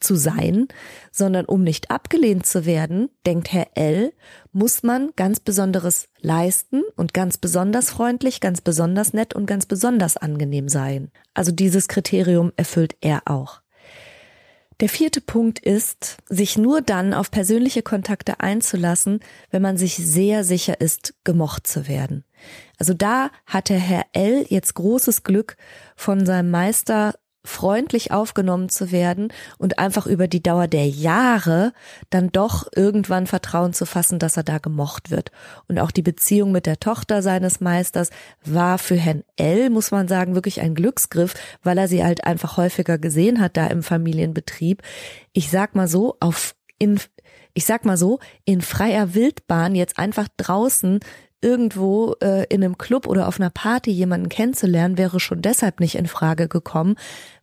zu 0.02 0.16
sein, 0.16 0.68
sondern 1.10 1.44
um 1.44 1.62
nicht 1.62 1.90
abgelehnt 1.90 2.46
zu 2.46 2.66
werden, 2.66 3.08
denkt 3.26 3.52
Herr 3.52 3.68
L., 3.74 4.12
muss 4.52 4.82
man 4.82 5.10
ganz 5.16 5.40
Besonderes 5.40 6.08
leisten 6.20 6.82
und 6.96 7.14
ganz 7.14 7.38
besonders 7.38 7.90
freundlich, 7.90 8.40
ganz 8.40 8.60
besonders 8.60 9.12
nett 9.12 9.34
und 9.34 9.46
ganz 9.46 9.66
besonders 9.66 10.16
angenehm 10.16 10.68
sein. 10.68 11.10
Also 11.34 11.52
dieses 11.52 11.88
Kriterium 11.88 12.52
erfüllt 12.56 12.96
er 13.00 13.22
auch. 13.26 13.62
Der 14.82 14.88
vierte 14.88 15.20
Punkt 15.20 15.60
ist, 15.60 16.16
sich 16.28 16.58
nur 16.58 16.80
dann 16.80 17.14
auf 17.14 17.30
persönliche 17.30 17.82
Kontakte 17.82 18.40
einzulassen, 18.40 19.20
wenn 19.50 19.62
man 19.62 19.76
sich 19.76 19.94
sehr 19.94 20.42
sicher 20.42 20.80
ist, 20.80 21.14
gemocht 21.22 21.68
zu 21.68 21.86
werden. 21.86 22.24
Also 22.78 22.92
da 22.92 23.30
hatte 23.46 23.74
Herr 23.74 24.06
L 24.12 24.44
jetzt 24.48 24.74
großes 24.74 25.22
Glück, 25.22 25.56
von 25.94 26.26
seinem 26.26 26.50
Meister 26.50 27.14
freundlich 27.44 28.12
aufgenommen 28.12 28.68
zu 28.68 28.92
werden 28.92 29.32
und 29.58 29.78
einfach 29.78 30.06
über 30.06 30.28
die 30.28 30.42
Dauer 30.42 30.68
der 30.68 30.88
Jahre 30.88 31.72
dann 32.10 32.30
doch 32.30 32.68
irgendwann 32.74 33.26
Vertrauen 33.26 33.72
zu 33.72 33.84
fassen, 33.84 34.18
dass 34.18 34.36
er 34.36 34.44
da 34.44 34.58
gemocht 34.58 35.10
wird. 35.10 35.32
Und 35.66 35.78
auch 35.78 35.90
die 35.90 36.02
Beziehung 36.02 36.52
mit 36.52 36.66
der 36.66 36.78
Tochter 36.78 37.22
seines 37.22 37.60
Meisters 37.60 38.10
war 38.44 38.78
für 38.78 38.96
Herrn 38.96 39.24
L, 39.36 39.70
muss 39.70 39.90
man 39.90 40.06
sagen, 40.06 40.34
wirklich 40.34 40.60
ein 40.60 40.74
Glücksgriff, 40.74 41.34
weil 41.62 41.78
er 41.78 41.88
sie 41.88 42.04
halt 42.04 42.24
einfach 42.24 42.56
häufiger 42.56 42.98
gesehen 42.98 43.40
hat 43.40 43.56
da 43.56 43.66
im 43.66 43.82
Familienbetrieb. 43.82 44.82
Ich 45.32 45.50
sag 45.50 45.74
mal 45.74 45.88
so, 45.88 46.16
auf 46.20 46.54
in, 46.78 47.00
ich 47.54 47.64
sag 47.64 47.84
mal 47.84 47.96
so, 47.96 48.18
in 48.44 48.60
freier 48.60 49.14
Wildbahn 49.14 49.74
jetzt 49.74 49.98
einfach 49.98 50.28
draußen 50.36 51.00
irgendwo 51.42 52.14
äh, 52.22 52.46
in 52.48 52.64
einem 52.64 52.78
Club 52.78 53.06
oder 53.06 53.28
auf 53.28 53.38
einer 53.38 53.50
Party 53.50 53.90
jemanden 53.90 54.28
kennenzulernen, 54.28 54.96
wäre 54.96 55.20
schon 55.20 55.42
deshalb 55.42 55.80
nicht 55.80 55.96
in 55.96 56.06
Frage 56.06 56.48
gekommen, 56.48 56.94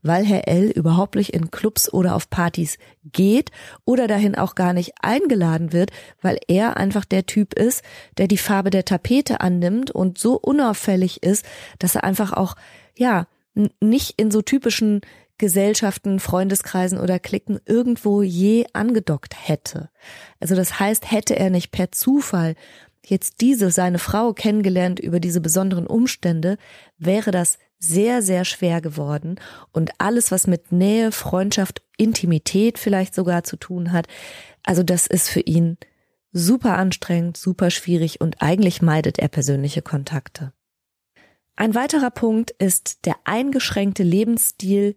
weil 0.01 0.25
Herr 0.25 0.47
L 0.47 0.69
überhaupt 0.69 1.15
nicht 1.15 1.33
in 1.33 1.51
Clubs 1.51 1.91
oder 1.93 2.15
auf 2.15 2.29
Partys 2.29 2.77
geht 3.03 3.51
oder 3.85 4.07
dahin 4.07 4.35
auch 4.35 4.55
gar 4.55 4.73
nicht 4.73 4.93
eingeladen 5.01 5.73
wird, 5.73 5.91
weil 6.21 6.39
er 6.47 6.77
einfach 6.77 7.05
der 7.05 7.25
Typ 7.25 7.53
ist, 7.53 7.83
der 8.17 8.27
die 8.27 8.37
Farbe 8.37 8.69
der 8.69 8.85
Tapete 8.85 9.41
annimmt 9.41 9.91
und 9.91 10.17
so 10.17 10.35
unauffällig 10.35 11.21
ist, 11.21 11.45
dass 11.77 11.95
er 11.95 12.03
einfach 12.03 12.33
auch, 12.33 12.55
ja, 12.97 13.27
nicht 13.81 14.13
in 14.17 14.31
so 14.31 14.41
typischen 14.41 15.01
Gesellschaften, 15.39 16.19
Freundeskreisen 16.19 16.99
oder 16.99 17.17
Klicken 17.17 17.59
irgendwo 17.65 18.21
je 18.21 18.65
angedockt 18.73 19.35
hätte. 19.47 19.89
Also 20.39 20.53
das 20.53 20.79
heißt, 20.79 21.09
hätte 21.09 21.35
er 21.35 21.49
nicht 21.49 21.71
per 21.71 21.91
Zufall 21.91 22.55
jetzt 23.09 23.41
diese, 23.41 23.71
seine 23.71 23.99
Frau 23.99 24.33
kennengelernt 24.33 24.99
über 24.99 25.19
diese 25.19 25.41
besonderen 25.41 25.87
Umstände, 25.87 26.57
wäre 26.97 27.31
das 27.31 27.57
sehr, 27.77 28.21
sehr 28.21 28.45
schwer 28.45 28.81
geworden. 28.81 29.39
Und 29.71 29.91
alles, 29.97 30.31
was 30.31 30.47
mit 30.47 30.71
Nähe, 30.71 31.11
Freundschaft, 31.11 31.81
Intimität 31.97 32.77
vielleicht 32.77 33.15
sogar 33.15 33.43
zu 33.43 33.57
tun 33.57 33.91
hat, 33.91 34.07
also 34.63 34.83
das 34.83 35.07
ist 35.07 35.29
für 35.29 35.41
ihn 35.41 35.77
super 36.31 36.77
anstrengend, 36.77 37.37
super 37.37 37.71
schwierig 37.71 38.21
und 38.21 38.41
eigentlich 38.41 38.81
meidet 38.81 39.17
er 39.17 39.29
persönliche 39.29 39.81
Kontakte. 39.81 40.53
Ein 41.55 41.75
weiterer 41.75 42.11
Punkt 42.11 42.51
ist 42.51 43.05
der 43.05 43.15
eingeschränkte 43.25 44.03
Lebensstil 44.03 44.95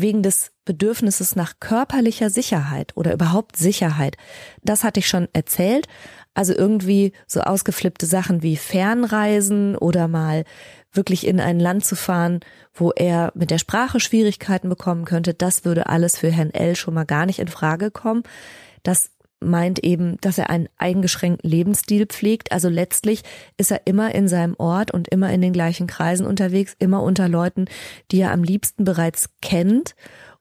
wegen 0.00 0.22
des 0.22 0.52
Bedürfnisses 0.64 1.36
nach 1.36 1.54
körperlicher 1.60 2.30
Sicherheit 2.30 2.92
oder 2.96 3.12
überhaupt 3.12 3.56
Sicherheit. 3.56 4.16
Das 4.62 4.84
hatte 4.84 5.00
ich 5.00 5.08
schon 5.08 5.28
erzählt. 5.32 5.86
Also 6.32 6.54
irgendwie 6.54 7.12
so 7.26 7.40
ausgeflippte 7.40 8.06
Sachen 8.06 8.42
wie 8.42 8.56
Fernreisen 8.56 9.76
oder 9.76 10.06
mal 10.06 10.44
wirklich 10.92 11.26
in 11.26 11.40
ein 11.40 11.58
Land 11.58 11.84
zu 11.84 11.96
fahren, 11.96 12.40
wo 12.72 12.90
er 12.92 13.32
mit 13.34 13.50
der 13.50 13.58
Sprache 13.58 14.00
Schwierigkeiten 14.00 14.68
bekommen 14.68 15.04
könnte, 15.04 15.34
das 15.34 15.64
würde 15.64 15.86
alles 15.86 16.18
für 16.18 16.30
Herrn 16.30 16.50
L 16.50 16.76
schon 16.76 16.94
mal 16.94 17.04
gar 17.04 17.26
nicht 17.26 17.38
in 17.38 17.48
Frage 17.48 17.90
kommen. 17.90 18.22
Das 18.82 19.10
meint 19.40 19.78
eben, 19.82 20.18
dass 20.20 20.38
er 20.38 20.50
einen 20.50 20.68
eingeschränkten 20.76 21.48
Lebensstil 21.48 22.06
pflegt. 22.06 22.52
Also 22.52 22.68
letztlich 22.68 23.22
ist 23.56 23.70
er 23.70 23.86
immer 23.86 24.14
in 24.14 24.28
seinem 24.28 24.54
Ort 24.58 24.90
und 24.90 25.08
immer 25.08 25.32
in 25.32 25.40
den 25.40 25.52
gleichen 25.52 25.86
Kreisen 25.86 26.26
unterwegs, 26.26 26.76
immer 26.78 27.02
unter 27.02 27.28
Leuten, 27.28 27.66
die 28.10 28.20
er 28.20 28.32
am 28.32 28.44
liebsten 28.44 28.84
bereits 28.84 29.30
kennt. 29.40 29.94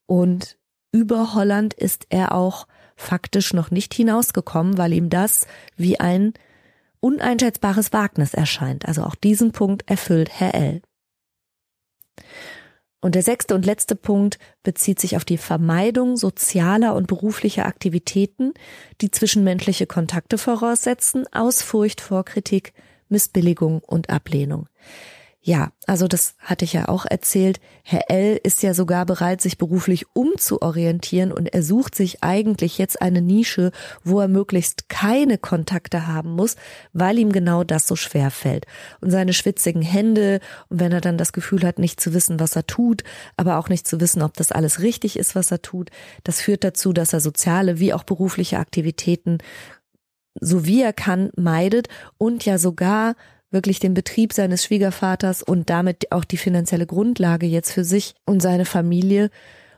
Und 0.06 0.58
über 0.92 1.34
Holland 1.34 1.74
ist 1.74 2.08
er 2.10 2.34
auch 2.34 2.68
faktisch 2.96 3.54
noch 3.54 3.72
nicht 3.72 3.94
hinausgekommen, 3.94 4.78
weil 4.78 4.94
ihm 4.94 5.10
das 5.10 5.48
wie 5.78 6.00
ein 6.00 6.34
uneinschätzbares 7.00 7.94
Wagnis 7.94 8.34
erscheint. 8.34 8.86
Also 8.86 9.04
auch 9.04 9.16
diesen 9.16 9.52
Punkt 9.52 9.90
erfüllt 9.90 10.30
Herr 10.32 10.54
L. 10.54 10.82
Und 13.02 13.16
der 13.16 13.22
sechste 13.22 13.56
und 13.56 13.66
letzte 13.66 13.96
Punkt 13.96 14.40
bezieht 14.64 15.00
sich 15.00 15.16
auf 15.16 15.24
die 15.24 15.38
Vermeidung 15.38 16.18
sozialer 16.18 16.96
und 16.96 17.08
beruflicher 17.08 17.66
Aktivitäten, 17.66 18.54
die 19.00 19.10
zwischenmenschliche 19.10 19.88
Kontakte 19.88 20.38
voraussetzen, 20.38 21.26
aus 21.32 21.62
Furcht 21.62 22.02
vor 22.02 22.26
Kritik, 22.26 22.74
Missbilligung 23.08 23.80
und 23.80 24.10
Ablehnung. 24.10 24.68
Ja, 25.42 25.72
also 25.88 26.10
das 26.10 26.36
hatte 26.40 26.66
ich 26.66 26.74
ja 26.74 26.90
auch 26.90 27.06
erzählt. 27.06 27.62
Herr 27.84 28.10
L 28.10 28.38
ist 28.44 28.62
ja 28.62 28.74
sogar 28.74 29.06
bereit, 29.06 29.40
sich 29.40 29.58
beruflich 29.58 30.06
umzuorientieren 30.14 31.32
und 31.32 31.48
er 31.48 31.64
sucht 31.64 31.96
sich 31.96 32.22
eigentlich 32.22 32.78
jetzt 32.78 33.02
eine 33.02 33.22
Nische, 33.22 33.72
wo 34.04 34.20
er 34.20 34.28
möglichst 34.28 34.90
keine 34.90 35.38
Kontakte 35.38 36.08
haben 36.08 36.32
muss, 36.32 36.58
weil 36.92 37.18
ihm 37.18 37.32
genau 37.32 37.64
das 37.64 37.88
so 37.88 37.96
schwer 37.96 38.32
fällt. 38.32 38.66
Und 39.00 39.12
seine 39.12 39.32
schwitzigen 39.32 39.82
Hände 39.82 40.42
und 40.68 40.82
wenn 40.82 40.92
er 40.92 41.02
dann 41.02 41.18
das 41.18 41.32
Gefühl 41.32 41.64
hat, 41.64 41.80
nicht 41.80 42.02
zu 42.02 42.14
wissen, 42.14 42.42
was 42.42 42.58
er 42.58 42.68
tut, 42.68 43.04
aber 43.38 43.60
auch 43.60 43.70
nicht 43.70 43.88
zu 43.88 44.02
wissen, 44.02 44.22
ob 44.22 44.34
das 44.34 44.52
alles 44.52 44.82
richtig 44.82 45.18
ist, 45.18 45.36
was 45.36 45.52
er 45.52 45.62
tut, 45.62 45.90
das 46.26 46.42
führt 46.42 46.66
dazu, 46.66 46.92
dass 46.92 47.14
er 47.14 47.22
soziale 47.22 47.80
wie 47.80 47.94
auch 47.94 48.04
berufliche 48.04 48.60
Aktivitäten 48.60 49.38
so 50.42 50.66
wie 50.66 50.82
er 50.82 50.94
kann 50.94 51.32
meidet 51.36 51.88
und 52.18 52.46
ja 52.46 52.58
sogar 52.58 53.16
wirklich 53.52 53.80
den 53.80 53.94
Betrieb 53.94 54.34
seines 54.34 54.64
Schwiegervaters 54.64 55.44
und 55.44 55.70
damit 55.70 56.12
auch 56.12 56.24
die 56.24 56.38
finanzielle 56.38 56.86
Grundlage 56.86 57.46
jetzt 57.46 57.72
für 57.72 57.84
sich 57.84 58.16
und 58.26 58.42
seine 58.42 58.66
Familie 58.66 59.30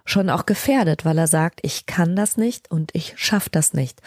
schon 0.06 0.30
auch 0.30 0.46
gefährdet, 0.46 1.06
weil 1.06 1.18
er 1.18 1.28
sagt, 1.28 1.60
ich 1.64 1.86
kann 1.86 2.16
das 2.16 2.38
nicht 2.38 2.70
und 2.72 2.92
ich 2.94 3.14
schaff 3.18 3.50
das 3.50 3.74
nicht. 3.74 4.02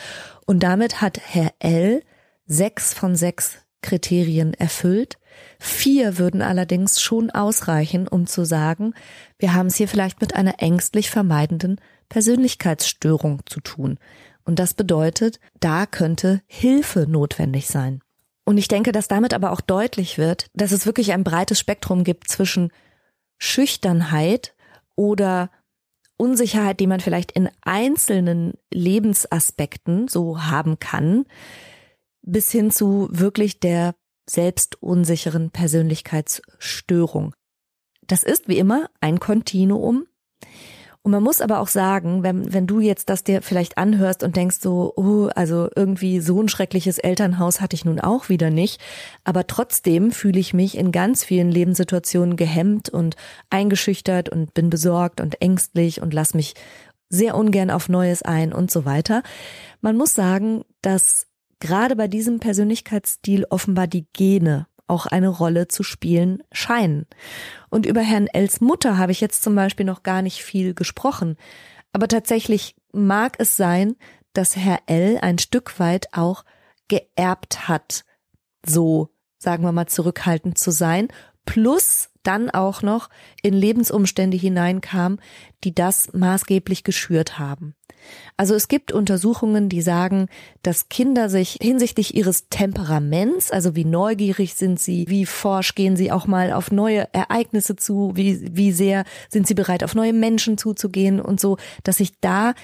Und 0.45 0.63
damit 0.63 1.01
hat 1.01 1.21
Herr 1.23 1.53
L 1.61 2.03
sechs 2.47 2.93
von 2.93 3.17
sechs 3.17 3.59
Kriterien 3.81 4.55
erfüllt. 4.55 5.19
Vier 5.59 6.19
würden 6.19 6.43
allerdings 6.43 7.01
schon 7.01 7.31
ausreichen, 7.31 8.09
um 8.09 8.27
zu 8.27 8.45
sagen, 8.45 8.95
wir 9.39 9.55
haben 9.55 9.67
es 9.67 9.77
hier 9.77 9.89
vielleicht 9.89 10.21
mit 10.21 10.35
einer 10.35 10.63
ängstlich 10.63 11.11
vermeidenden 11.11 11.81
Persönlichkeitsstörung 12.09 13.41
zu 13.47 13.61
tun. 13.61 13.99
Und 14.45 14.59
das 14.59 14.75
bedeutet, 14.75 15.41
da 15.61 15.87
könnte 15.87 16.43
Hilfe 16.47 17.07
notwendig 17.09 17.67
sein. 17.67 18.04
Und 18.45 18.59
ich 18.59 18.69
denke, 18.69 18.93
dass 18.93 19.09
damit 19.09 19.33
aber 19.33 19.53
auch 19.53 19.61
deutlich 19.61 20.19
wird, 20.19 20.47
dass 20.53 20.73
es 20.73 20.87
wirklich 20.87 21.13
ein 21.13 21.25
breites 21.25 21.59
Spektrum 21.59 22.05
gibt 22.05 22.29
zwischen 22.29 22.71
Schüchternheit 23.39 24.55
oder 24.97 25.51
Unsicherheit, 26.17 26.79
die 26.79 26.87
man 26.87 27.01
vielleicht 27.01 27.33
in 27.33 27.49
einzelnen 27.63 28.55
Lebensaspekten 28.73 30.09
so 30.09 30.45
haben 30.45 30.79
kann, 30.79 31.25
bis 32.23 32.51
hin 32.51 32.71
zu 32.71 33.09
wirklich 33.11 33.61
der 33.61 33.95
selbstunsicheren 34.29 35.51
Persönlichkeitsstörung. 35.51 37.35
Das 38.07 38.23
ist 38.23 38.49
wie 38.49 38.59
immer 38.59 38.89
ein 39.01 39.21
Kontinuum, 39.21 40.07
und 41.05 41.11
man 41.11 41.23
muss 41.23 41.43
aber 41.43 41.61
auch 41.61 41.69
sagen, 41.69 42.23
wenn, 42.23 42.55
wenn 42.55 42.67
du 42.67 42.81
jetzt 42.81 43.11
das 43.11 43.23
dir 43.23 43.43
vielleicht 43.43 43.77
anhörst 43.77 44.23
und 44.23 44.37
denkst 44.37 44.57
so, 44.59 44.95
oh, 44.97 45.29
also 45.35 45.69
irgendwie 45.77 46.19
so 46.21 46.41
ein 46.41 46.49
schreckliches 46.49 46.97
Elternhaus 46.97 47.61
hatte 47.61 47.75
ich 47.75 47.85
nun 47.85 48.01
auch 48.01 48.31
wieder 48.31 48.49
nicht, 48.49 48.81
aber 49.23 49.47
trotzdem 49.47 50.13
fühle 50.13 50.41
ich 50.41 50.55
mich 50.55 50.79
in 50.79 50.93
ganz 50.93 51.23
vielen 51.23 51.51
Lebenssituationen 51.51 52.37
gehemmt 52.37 52.89
und 52.89 53.17
eingeschüchtert 53.51 54.31
und 54.31 54.55
bin 54.55 54.71
besorgt 54.71 55.21
und 55.21 55.43
ängstlich 55.43 56.01
und 56.01 56.15
lass 56.15 56.33
mich 56.33 56.55
sehr 57.11 57.37
ungern 57.37 57.71
auf 57.71 57.91
Neues 57.91 58.23
ein 58.23 58.55
und 58.55 58.71
so 58.71 58.87
weiter. 58.87 59.23
Man 59.83 59.99
muss 59.99 60.15
sagen, 60.15 60.65
dass 60.81 61.27
gerade 61.61 61.97
bei 61.97 62.09
diesem 62.09 62.41
Persönlichkeitsstil 62.41 63.45
offenbar 63.51 63.89
die 63.89 64.07
Gene 64.15 64.69
auch 64.87 65.07
eine 65.07 65.29
Rolle 65.29 65.69
zu 65.69 65.83
spielen 65.83 66.43
scheinen. 66.53 67.07
Und 67.71 67.87
über 67.87 68.01
Herrn 68.01 68.27
Els 68.27 68.61
Mutter 68.61 68.99
habe 68.99 69.13
ich 69.13 69.21
jetzt 69.21 69.43
zum 69.43 69.55
Beispiel 69.55 69.87
noch 69.87 70.03
gar 70.03 70.23
nicht 70.23 70.43
viel 70.43 70.75
gesprochen. 70.75 71.37
Aber 71.93 72.09
tatsächlich 72.09 72.77
mag 72.93 73.37
es 73.39 73.57
sein, 73.57 73.97
dass 74.33 74.57
Herr 74.57 74.81
L 74.87 75.19
ein 75.23 75.39
Stück 75.39 75.79
weit 75.79 76.09
auch 76.13 76.45
geerbt 76.89 77.69
hat, 77.69 78.05
so 78.67 79.11
sagen 79.39 79.63
wir 79.63 79.73
mal 79.73 79.87
zurückhaltend 79.87 80.59
zu 80.59 80.71
sein, 80.71 81.09
plus 81.47 82.11
dann 82.25 82.51
auch 82.51 82.83
noch 82.83 83.09
in 83.43 83.55
Lebensumstände 83.55 84.37
hineinkam, 84.37 85.19
die 85.63 85.75
das 85.75 86.13
maßgeblich 86.13 86.83
geschürt 86.85 87.39
haben. 87.39 87.75
Also 88.37 88.55
es 88.55 88.69
gibt 88.69 88.93
Untersuchungen, 88.93 89.69
die 89.69 89.81
sagen, 89.81 90.29
dass 90.63 90.89
Kinder 90.89 91.31
sich 91.31 91.59
hinsichtlich 91.63 92.15
ihres 92.15 92.49
Temperaments, 92.49 93.51
also 93.51 93.77
wie 93.77 93.85
neugierig 93.85 94.55
sind 94.55 94.81
sie, 94.81 95.07
wie 95.09 95.25
forsch 95.25 95.75
gehen 95.75 95.97
sie 95.97 96.13
auch 96.13 96.27
mal 96.27 96.53
auf 96.53 96.71
neue 96.71 97.09
Ereignisse 97.13 97.77
zu, 97.77 98.13
wie, 98.15 98.57
wie 98.57 98.73
sehr 98.73 99.05
sind 99.29 99.47
sie 99.47 99.55
bereit, 99.55 99.85
auf 99.85 99.95
neue 99.95 100.13
Menschen 100.13 100.59
zuzugehen 100.59 101.21
und 101.21 101.41
so, 101.41 101.57
dass 101.83 101.99
sich 101.99 102.21
da 102.21 102.55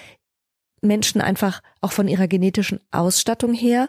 Menschen 0.82 1.20
einfach 1.20 1.62
auch 1.80 1.92
von 1.92 2.08
ihrer 2.08 2.26
genetischen 2.26 2.80
Ausstattung 2.90 3.54
her 3.54 3.88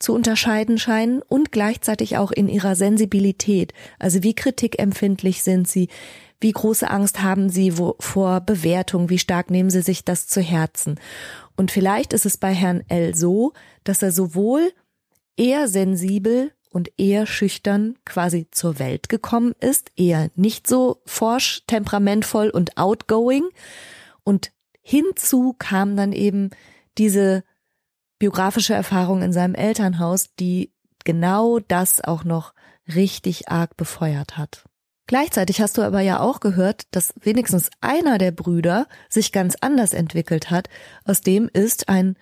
zu 0.00 0.14
unterscheiden 0.14 0.78
scheinen 0.78 1.22
und 1.22 1.52
gleichzeitig 1.52 2.16
auch 2.16 2.32
in 2.32 2.48
ihrer 2.48 2.74
Sensibilität. 2.74 3.72
Also 3.98 4.22
wie 4.22 4.34
kritikempfindlich 4.34 5.42
sind 5.42 5.68
sie, 5.68 5.88
wie 6.40 6.52
große 6.52 6.90
Angst 6.90 7.22
haben 7.22 7.50
sie 7.50 7.70
vor 7.70 8.40
Bewertung, 8.40 9.10
wie 9.10 9.18
stark 9.18 9.50
nehmen 9.50 9.70
sie 9.70 9.82
sich 9.82 10.04
das 10.04 10.26
zu 10.26 10.40
Herzen. 10.40 10.98
Und 11.54 11.70
vielleicht 11.70 12.14
ist 12.14 12.24
es 12.24 12.38
bei 12.38 12.54
Herrn 12.54 12.82
L 12.88 13.14
so, 13.14 13.52
dass 13.84 14.02
er 14.02 14.10
sowohl 14.10 14.72
eher 15.36 15.68
sensibel 15.68 16.52
und 16.70 16.90
eher 16.96 17.26
schüchtern 17.26 17.96
quasi 18.06 18.46
zur 18.50 18.78
Welt 18.78 19.08
gekommen 19.08 19.54
ist, 19.60 19.90
eher 19.96 20.30
nicht 20.34 20.66
so 20.66 21.02
forsch, 21.04 21.62
temperamentvoll 21.66 22.48
und 22.48 22.78
outgoing. 22.78 23.44
Und 24.24 24.52
hinzu 24.80 25.54
kam 25.58 25.96
dann 25.96 26.12
eben 26.12 26.50
diese 26.96 27.44
biografische 28.20 28.74
Erfahrung 28.74 29.22
in 29.22 29.32
seinem 29.32 29.56
Elternhaus, 29.56 30.32
die 30.38 30.72
genau 31.04 31.58
das 31.58 32.00
auch 32.00 32.22
noch 32.22 32.54
richtig 32.94 33.48
arg 33.48 33.76
befeuert 33.76 34.38
hat. 34.38 34.64
Gleichzeitig 35.08 35.60
hast 35.60 35.76
du 35.76 35.82
aber 35.82 36.02
ja 36.02 36.20
auch 36.20 36.38
gehört, 36.38 36.82
dass 36.92 37.12
wenigstens 37.20 37.70
einer 37.80 38.18
der 38.18 38.30
Brüder 38.30 38.86
sich 39.08 39.32
ganz 39.32 39.56
anders 39.60 39.92
entwickelt 39.92 40.50
hat. 40.50 40.68
Aus 41.04 41.20
dem 41.20 41.50
ist 41.52 41.88
ein 41.88 42.16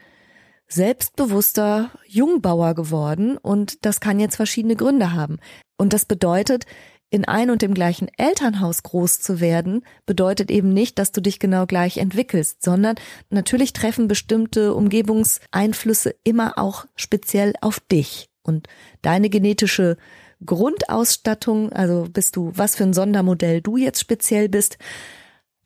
selbstbewusster 0.68 1.90
Jungbauer 2.06 2.74
geworden 2.74 3.36
und 3.36 3.84
das 3.84 4.00
kann 4.00 4.20
jetzt 4.20 4.36
verschiedene 4.36 4.76
Gründe 4.76 5.12
haben. 5.12 5.38
Und 5.76 5.92
das 5.92 6.04
bedeutet, 6.04 6.64
in 7.10 7.24
ein 7.24 7.50
und 7.50 7.62
dem 7.62 7.74
gleichen 7.74 8.08
Elternhaus 8.16 8.82
groß 8.82 9.20
zu 9.20 9.40
werden, 9.40 9.84
bedeutet 10.04 10.50
eben 10.50 10.72
nicht, 10.72 10.98
dass 10.98 11.12
du 11.12 11.20
dich 11.20 11.38
genau 11.38 11.66
gleich 11.66 11.96
entwickelst, 11.96 12.62
sondern 12.62 12.96
natürlich 13.30 13.72
treffen 13.72 14.08
bestimmte 14.08 14.74
Umgebungseinflüsse 14.74 16.14
immer 16.24 16.58
auch 16.58 16.86
speziell 16.96 17.54
auf 17.60 17.80
dich 17.80 18.28
und 18.42 18.68
deine 19.02 19.30
genetische 19.30 19.96
Grundausstattung, 20.44 21.72
also 21.72 22.06
bist 22.12 22.36
du, 22.36 22.52
was 22.54 22.76
für 22.76 22.84
ein 22.84 22.92
Sondermodell 22.92 23.60
du 23.60 23.76
jetzt 23.76 24.00
speziell 24.00 24.48
bist, 24.48 24.78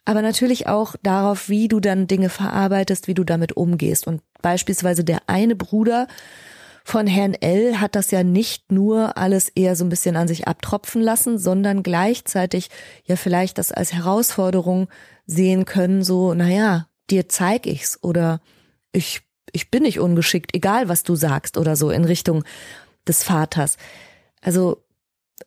aber 0.05 0.23
natürlich 0.23 0.67
auch 0.67 0.97
darauf, 1.03 1.49
wie 1.49 1.69
du 1.69 1.79
dann 1.79 2.07
Dinge 2.07 2.29
verarbeitest, 2.29 3.07
wie 3.07 3.15
du 3.15 3.25
damit 3.25 3.57
umgehst. 3.57 4.07
Und 4.07 4.23
beispielsweise 4.41 5.05
der 5.05 5.29
eine 5.29 5.55
Bruder 5.55 6.09
von 6.85 7.07
Herrn 7.07 7.35
L. 7.35 7.81
hat 7.81 7.95
das 7.95 8.11
ja 8.11 8.23
nicht 8.23 8.73
nur 8.73 9.17
alles 9.17 9.49
eher 9.49 9.77
so 9.77 9.85
ein 9.85 9.89
bisschen 9.89 10.17
an 10.17 10.29
sich 10.29 10.49
abtropfen 10.49 11.01
lassen, 11.01 11.39
sondern 11.39 11.83
gleichzeitig 11.83 12.71
ja 13.05 13.17
vielleicht 13.17 13.59
das 13.59 13.73
als 13.73 13.93
Herausforderung 13.93 14.89
sehen 15.27 15.65
können, 15.65 16.03
so, 16.03 16.35
naja, 16.35 16.89
dir 17.11 17.29
zeig 17.29 17.67
ich's 17.67 17.99
oder 18.03 18.41
ich, 18.93 19.23
ich 19.53 19.71
bin 19.71 19.85
nicht 19.85 20.01
ungeschickt, 20.01 20.55
egal 20.55 20.89
was 20.89 21.03
du 21.03 21.15
sagst 21.15 21.57
oder 21.57 21.77
so 21.77 21.91
in 21.91 22.05
Richtung 22.05 22.45
des 23.07 23.23
Vaters. 23.23 23.77
Also 24.41 24.83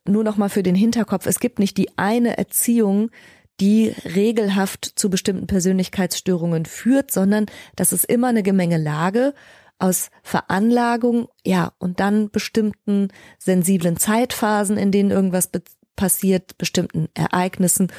nur 0.07 0.23
noch 0.23 0.37
mal 0.37 0.49
für 0.49 0.63
den 0.63 0.75
Hinterkopf, 0.75 1.25
es 1.25 1.39
gibt 1.39 1.59
nicht 1.59 1.77
die 1.77 1.97
eine 1.97 2.37
Erziehung, 2.37 3.11
die 3.59 3.93
regelhaft 4.03 4.85
zu 4.95 5.09
bestimmten 5.09 5.47
Persönlichkeitsstörungen 5.47 6.65
führt, 6.65 7.11
sondern 7.11 7.45
das 7.75 7.93
ist 7.93 8.05
immer 8.05 8.27
eine 8.27 8.43
Gemengelage 8.43 9.33
aus 9.79 10.09
Veranlagung, 10.23 11.27
ja, 11.45 11.73
und 11.79 11.99
dann 11.99 12.29
bestimmten 12.29 13.09
sensiblen 13.37 13.97
Zeitphasen, 13.97 14.77
in 14.77 14.91
denen 14.91 15.11
irgendwas 15.11 15.49
passiert, 15.95 16.57
bestimmten 16.57 17.09
Ereignissen 17.13 17.91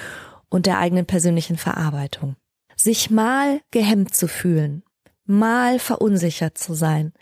und 0.48 0.66
der 0.66 0.78
eigenen 0.78 1.06
persönlichen 1.06 1.56
Verarbeitung. 1.56 2.36
Sich 2.76 3.10
mal 3.10 3.60
gehemmt 3.70 4.14
zu 4.14 4.28
fühlen, 4.28 4.82
mal 5.24 5.78
verunsichert 5.78 6.58
zu 6.58 6.74
sein, 6.74 7.12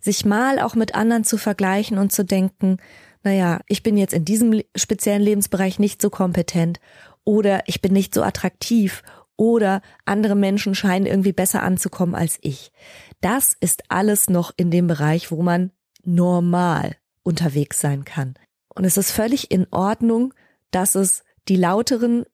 sich 0.00 0.24
mal 0.24 0.58
auch 0.58 0.74
mit 0.74 0.94
anderen 0.94 1.24
zu 1.24 1.38
vergleichen 1.38 1.98
und 1.98 2.12
zu 2.12 2.24
denken, 2.24 2.78
naja, 3.22 3.60
ich 3.68 3.82
bin 3.82 3.96
jetzt 3.96 4.14
in 4.14 4.24
diesem 4.24 4.62
speziellen 4.76 5.22
Lebensbereich 5.22 5.78
nicht 5.78 6.00
so 6.00 6.08
kompetent 6.08 6.78
oder 7.24 7.62
ich 7.66 7.82
bin 7.82 7.92
nicht 7.92 8.14
so 8.14 8.22
attraktiv 8.22 9.02
oder 9.38 9.80
andere 10.04 10.34
Menschen 10.34 10.74
scheinen 10.74 11.06
irgendwie 11.06 11.32
besser 11.32 11.62
anzukommen 11.62 12.14
als 12.14 12.38
ich. 12.42 12.72
Das 13.22 13.56
ist 13.58 13.84
alles 13.88 14.28
noch 14.28 14.52
in 14.56 14.70
dem 14.70 14.88
Bereich, 14.88 15.30
wo 15.30 15.42
man 15.42 15.70
normal 16.04 16.96
unterwegs 17.22 17.80
sein 17.80 18.04
kann. 18.04 18.34
Und 18.74 18.84
es 18.84 18.96
ist 18.96 19.12
völlig 19.12 19.50
in 19.50 19.66
Ordnung, 19.70 20.34
dass 20.70 20.94
es 20.94 21.24
die 21.48 21.56
lauteren, 21.56 22.24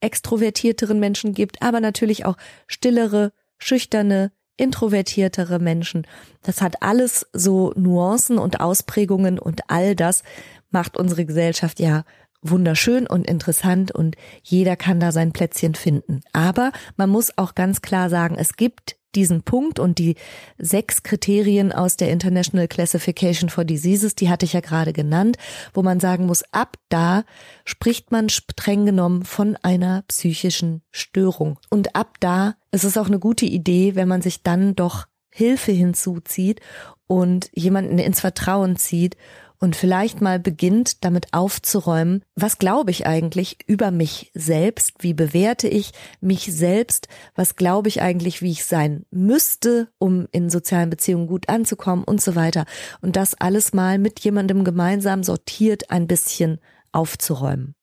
extrovertierteren 0.00 0.98
Menschen 0.98 1.34
gibt, 1.34 1.60
aber 1.62 1.80
natürlich 1.80 2.24
auch 2.24 2.36
stillere, 2.66 3.32
schüchterne, 3.58 4.32
introvertiertere 4.56 5.58
Menschen. 5.58 6.06
Das 6.42 6.60
hat 6.60 6.82
alles 6.82 7.26
so 7.32 7.72
Nuancen 7.76 8.38
und 8.38 8.60
Ausprägungen 8.60 9.38
und 9.38 9.62
all 9.68 9.96
das 9.96 10.22
macht 10.70 10.96
unsere 10.96 11.24
Gesellschaft 11.24 11.80
ja 11.80 12.04
wunderschön 12.42 13.06
und 13.06 13.26
interessant 13.26 13.92
und 13.92 14.16
jeder 14.42 14.76
kann 14.76 15.00
da 15.00 15.12
sein 15.12 15.32
Plätzchen 15.32 15.74
finden. 15.74 16.20
Aber 16.32 16.72
man 16.96 17.08
muss 17.08 17.36
auch 17.38 17.54
ganz 17.54 17.82
klar 17.82 18.10
sagen, 18.10 18.36
es 18.36 18.56
gibt 18.56 18.96
diesen 19.14 19.42
Punkt 19.42 19.78
und 19.78 19.98
die 19.98 20.16
sechs 20.58 21.02
Kriterien 21.02 21.72
aus 21.72 21.96
der 21.96 22.10
International 22.10 22.68
Classification 22.68 23.50
for 23.50 23.64
Diseases, 23.64 24.14
die 24.14 24.30
hatte 24.30 24.46
ich 24.46 24.54
ja 24.54 24.60
gerade 24.60 24.92
genannt, 24.92 25.36
wo 25.74 25.82
man 25.82 26.00
sagen 26.00 26.26
muss, 26.26 26.42
ab 26.52 26.76
da 26.88 27.24
spricht 27.64 28.10
man 28.10 28.28
streng 28.28 28.86
genommen 28.86 29.24
von 29.24 29.56
einer 29.62 30.02
psychischen 30.08 30.82
Störung. 30.90 31.58
Und 31.68 31.94
ab 31.94 32.16
da 32.20 32.54
ist 32.70 32.84
es 32.84 32.96
auch 32.96 33.06
eine 33.06 33.18
gute 33.18 33.46
Idee, 33.46 33.94
wenn 33.94 34.08
man 34.08 34.22
sich 34.22 34.42
dann 34.42 34.74
doch 34.74 35.06
Hilfe 35.28 35.72
hinzuzieht 35.72 36.60
und 37.06 37.50
jemanden 37.52 37.98
ins 37.98 38.20
Vertrauen 38.20 38.76
zieht 38.76 39.16
und 39.62 39.76
vielleicht 39.76 40.20
mal 40.20 40.40
beginnt 40.40 41.04
damit 41.04 41.28
aufzuräumen, 41.32 42.24
was 42.34 42.58
glaube 42.58 42.90
ich 42.90 43.06
eigentlich 43.06 43.58
über 43.68 43.92
mich 43.92 44.32
selbst, 44.34 44.92
wie 44.98 45.14
bewerte 45.14 45.68
ich 45.68 45.92
mich 46.20 46.52
selbst, 46.52 47.06
was 47.36 47.54
glaube 47.54 47.88
ich 47.88 48.02
eigentlich, 48.02 48.42
wie 48.42 48.50
ich 48.50 48.64
sein 48.64 49.06
müsste, 49.12 49.86
um 49.98 50.26
in 50.32 50.50
sozialen 50.50 50.90
Beziehungen 50.90 51.28
gut 51.28 51.48
anzukommen 51.48 52.02
und 52.02 52.20
so 52.20 52.34
weiter. 52.34 52.64
Und 53.02 53.14
das 53.14 53.40
alles 53.40 53.72
mal 53.72 54.00
mit 54.00 54.18
jemandem 54.18 54.64
gemeinsam 54.64 55.22
sortiert 55.22 55.92
ein 55.92 56.08
bisschen 56.08 56.58
aufzuräumen. 56.90 57.76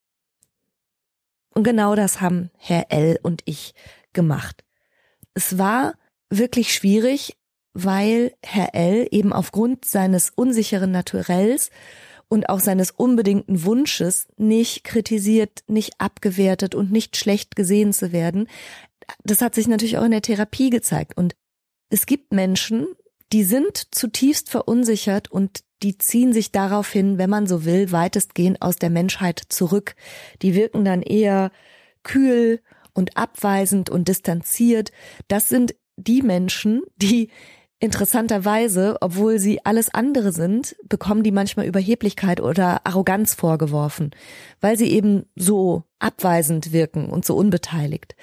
Und 1.55 1.63
genau 1.63 1.95
das 1.95 2.19
haben 2.19 2.51
Herr 2.57 2.91
L 2.91 3.21
und 3.23 3.41
ich 3.45 3.73
gemacht. 4.11 4.65
Es 5.33 5.57
war 5.57 5.93
wirklich 6.29 6.73
schwierig, 6.73 7.37
weil 7.83 8.33
Herr 8.43 8.75
L. 8.75 9.07
eben 9.11 9.33
aufgrund 9.33 9.85
seines 9.85 10.31
unsicheren 10.35 10.91
Naturells 10.91 11.69
und 12.27 12.49
auch 12.49 12.59
seines 12.59 12.91
unbedingten 12.91 13.65
Wunsches 13.65 14.27
nicht 14.37 14.83
kritisiert, 14.83 15.63
nicht 15.67 15.93
abgewertet 15.97 16.75
und 16.75 16.91
nicht 16.91 17.17
schlecht 17.17 17.55
gesehen 17.55 17.91
zu 17.91 18.11
werden. 18.11 18.47
Das 19.23 19.41
hat 19.41 19.55
sich 19.55 19.67
natürlich 19.67 19.97
auch 19.97 20.03
in 20.03 20.11
der 20.11 20.21
Therapie 20.21 20.69
gezeigt. 20.69 21.17
Und 21.17 21.35
es 21.89 22.05
gibt 22.05 22.31
Menschen, 22.31 22.87
die 23.33 23.43
sind 23.43 23.95
zutiefst 23.95 24.49
verunsichert 24.49 25.31
und 25.31 25.63
die 25.81 25.97
ziehen 25.97 26.33
sich 26.33 26.51
daraufhin, 26.51 27.17
wenn 27.17 27.29
man 27.29 27.47
so 27.47 27.65
will, 27.65 27.91
weitestgehend 27.91 28.61
aus 28.61 28.75
der 28.75 28.89
Menschheit 28.89 29.41
zurück. 29.49 29.95
Die 30.41 30.53
wirken 30.53 30.85
dann 30.85 31.01
eher 31.01 31.51
kühl 32.03 32.61
und 32.93 33.17
abweisend 33.17 33.89
und 33.89 34.07
distanziert. 34.07 34.91
Das 35.27 35.47
sind 35.47 35.75
die 35.95 36.21
Menschen, 36.21 36.81
die 36.97 37.29
Interessanterweise, 37.81 38.97
obwohl 38.99 39.39
sie 39.39 39.65
alles 39.65 39.93
andere 39.93 40.33
sind, 40.33 40.75
bekommen 40.83 41.23
die 41.23 41.31
manchmal 41.31 41.65
Überheblichkeit 41.65 42.41
oder 42.41 42.85
Arroganz 42.85 43.33
vorgeworfen, 43.33 44.11
weil 44.59 44.77
sie 44.77 44.91
eben 44.91 45.25
so 45.37 45.83
abweisend 45.97 46.73
wirken 46.73 47.09
und 47.09 47.25
so 47.25 47.37
unbeteiligt. 47.37 48.15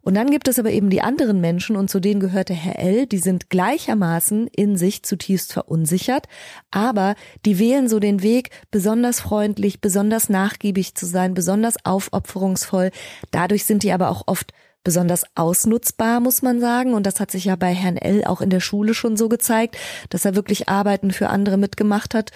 Und 0.00 0.14
dann 0.14 0.30
gibt 0.30 0.48
es 0.48 0.58
aber 0.58 0.70
eben 0.70 0.90
die 0.90 1.00
anderen 1.00 1.40
Menschen, 1.40 1.76
und 1.76 1.90
zu 1.90 1.98
denen 1.98 2.20
gehörte 2.20 2.52
Herr 2.52 2.78
L., 2.78 3.06
die 3.06 3.18
sind 3.18 3.48
gleichermaßen 3.48 4.46
in 4.48 4.76
sich 4.76 5.02
zutiefst 5.02 5.52
verunsichert, 5.52 6.26
aber 6.70 7.14
die 7.46 7.58
wählen 7.58 7.88
so 7.88 8.00
den 8.00 8.22
Weg, 8.22 8.50
besonders 8.70 9.20
freundlich, 9.20 9.80
besonders 9.80 10.28
nachgiebig 10.28 10.94
zu 10.94 11.06
sein, 11.06 11.32
besonders 11.32 11.76
aufopferungsvoll. 11.84 12.90
Dadurch 13.30 13.64
sind 13.64 13.82
die 13.82 13.92
aber 13.92 14.10
auch 14.10 14.24
oft 14.26 14.52
besonders 14.84 15.24
ausnutzbar, 15.34 16.20
muss 16.20 16.42
man 16.42 16.60
sagen. 16.60 16.94
Und 16.94 17.04
das 17.06 17.18
hat 17.18 17.30
sich 17.30 17.46
ja 17.46 17.56
bei 17.56 17.74
Herrn 17.74 17.96
L. 17.96 18.24
auch 18.24 18.40
in 18.40 18.50
der 18.50 18.60
Schule 18.60 18.94
schon 18.94 19.16
so 19.16 19.28
gezeigt, 19.28 19.76
dass 20.10 20.24
er 20.24 20.36
wirklich 20.36 20.68
Arbeiten 20.68 21.10
für 21.10 21.28
andere 21.28 21.56
mitgemacht 21.56 22.14
hat 22.14 22.30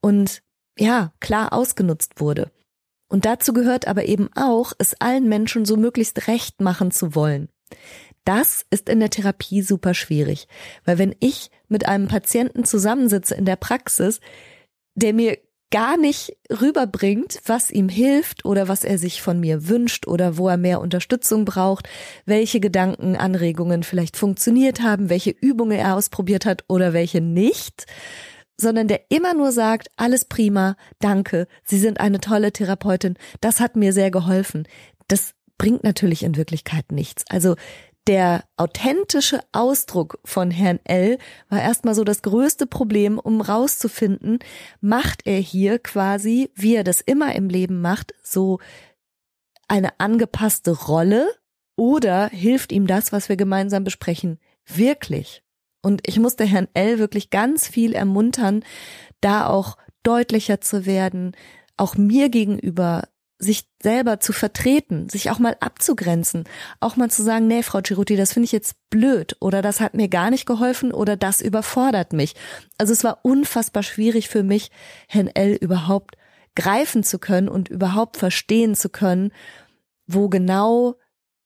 und 0.00 0.42
ja, 0.78 1.12
klar 1.20 1.52
ausgenutzt 1.52 2.20
wurde. 2.20 2.50
Und 3.08 3.24
dazu 3.24 3.52
gehört 3.52 3.88
aber 3.88 4.06
eben 4.06 4.30
auch, 4.34 4.72
es 4.78 4.94
allen 5.00 5.28
Menschen 5.28 5.64
so 5.64 5.76
möglichst 5.76 6.28
recht 6.28 6.60
machen 6.60 6.90
zu 6.90 7.14
wollen. 7.14 7.48
Das 8.24 8.64
ist 8.70 8.88
in 8.88 9.00
der 9.00 9.10
Therapie 9.10 9.62
super 9.62 9.94
schwierig, 9.94 10.46
weil 10.84 10.98
wenn 10.98 11.14
ich 11.20 11.50
mit 11.68 11.86
einem 11.86 12.08
Patienten 12.08 12.64
zusammensitze 12.64 13.34
in 13.34 13.44
der 13.44 13.56
Praxis, 13.56 14.20
der 14.94 15.12
mir 15.12 15.38
gar 15.70 15.96
nicht 15.96 16.36
rüberbringt, 16.50 17.40
was 17.46 17.70
ihm 17.70 17.88
hilft 17.88 18.44
oder 18.44 18.68
was 18.68 18.84
er 18.84 18.98
sich 18.98 19.22
von 19.22 19.38
mir 19.38 19.68
wünscht 19.68 20.06
oder 20.06 20.36
wo 20.36 20.48
er 20.48 20.56
mehr 20.56 20.80
Unterstützung 20.80 21.44
braucht, 21.44 21.88
welche 22.26 22.60
Gedanken, 22.60 23.16
Anregungen 23.16 23.82
vielleicht 23.82 24.16
funktioniert 24.16 24.82
haben, 24.82 25.08
welche 25.08 25.30
Übungen 25.30 25.78
er 25.78 25.94
ausprobiert 25.94 26.44
hat 26.44 26.64
oder 26.68 26.92
welche 26.92 27.20
nicht, 27.20 27.86
sondern 28.56 28.88
der 28.88 29.02
immer 29.10 29.32
nur 29.34 29.52
sagt, 29.52 29.88
alles 29.96 30.24
prima, 30.24 30.76
danke, 30.98 31.46
Sie 31.64 31.78
sind 31.78 32.00
eine 32.00 32.20
tolle 32.20 32.52
Therapeutin, 32.52 33.16
das 33.40 33.60
hat 33.60 33.76
mir 33.76 33.92
sehr 33.92 34.10
geholfen. 34.10 34.66
Das 35.08 35.34
bringt 35.56 35.84
natürlich 35.84 36.22
in 36.22 36.36
Wirklichkeit 36.36 36.90
nichts. 36.90 37.24
Also 37.28 37.54
der 38.06 38.44
authentische 38.56 39.40
Ausdruck 39.52 40.18
von 40.24 40.50
Herrn 40.50 40.80
L. 40.84 41.18
war 41.48 41.60
erstmal 41.60 41.94
so 41.94 42.04
das 42.04 42.22
größte 42.22 42.66
Problem, 42.66 43.18
um 43.18 43.40
rauszufinden, 43.40 44.38
macht 44.80 45.26
er 45.26 45.38
hier 45.38 45.78
quasi, 45.78 46.50
wie 46.54 46.74
er 46.74 46.84
das 46.84 47.00
immer 47.00 47.34
im 47.34 47.48
Leben 47.48 47.80
macht, 47.80 48.14
so 48.22 48.58
eine 49.68 50.00
angepasste 50.00 50.72
Rolle 50.72 51.28
oder 51.76 52.28
hilft 52.28 52.72
ihm 52.72 52.86
das, 52.86 53.12
was 53.12 53.28
wir 53.28 53.36
gemeinsam 53.36 53.84
besprechen, 53.84 54.38
wirklich? 54.66 55.42
Und 55.82 56.06
ich 56.06 56.18
musste 56.18 56.44
Herrn 56.44 56.68
L. 56.74 56.98
wirklich 56.98 57.30
ganz 57.30 57.68
viel 57.68 57.94
ermuntern, 57.94 58.64
da 59.20 59.46
auch 59.46 59.76
deutlicher 60.02 60.60
zu 60.60 60.86
werden, 60.86 61.36
auch 61.76 61.96
mir 61.96 62.28
gegenüber 62.28 63.08
sich 63.40 63.64
selber 63.82 64.20
zu 64.20 64.32
vertreten, 64.32 65.08
sich 65.08 65.30
auch 65.30 65.38
mal 65.38 65.56
abzugrenzen, 65.60 66.44
auch 66.78 66.96
mal 66.96 67.10
zu 67.10 67.22
sagen, 67.22 67.46
nee, 67.46 67.62
Frau 67.62 67.80
Giruti, 67.80 68.14
das 68.14 68.34
finde 68.34 68.44
ich 68.44 68.52
jetzt 68.52 68.74
blöd 68.90 69.36
oder 69.40 69.62
das 69.62 69.80
hat 69.80 69.94
mir 69.94 70.08
gar 70.08 70.30
nicht 70.30 70.44
geholfen 70.44 70.92
oder 70.92 71.16
das 71.16 71.40
überfordert 71.40 72.12
mich. 72.12 72.34
Also 72.76 72.92
es 72.92 73.02
war 73.02 73.20
unfassbar 73.22 73.82
schwierig 73.82 74.28
für 74.28 74.42
mich, 74.42 74.70
Herrn 75.08 75.28
L 75.28 75.54
überhaupt 75.54 76.16
greifen 76.54 77.02
zu 77.02 77.18
können 77.18 77.48
und 77.48 77.68
überhaupt 77.68 78.18
verstehen 78.18 78.74
zu 78.74 78.90
können, 78.90 79.32
wo 80.06 80.28
genau 80.28 80.96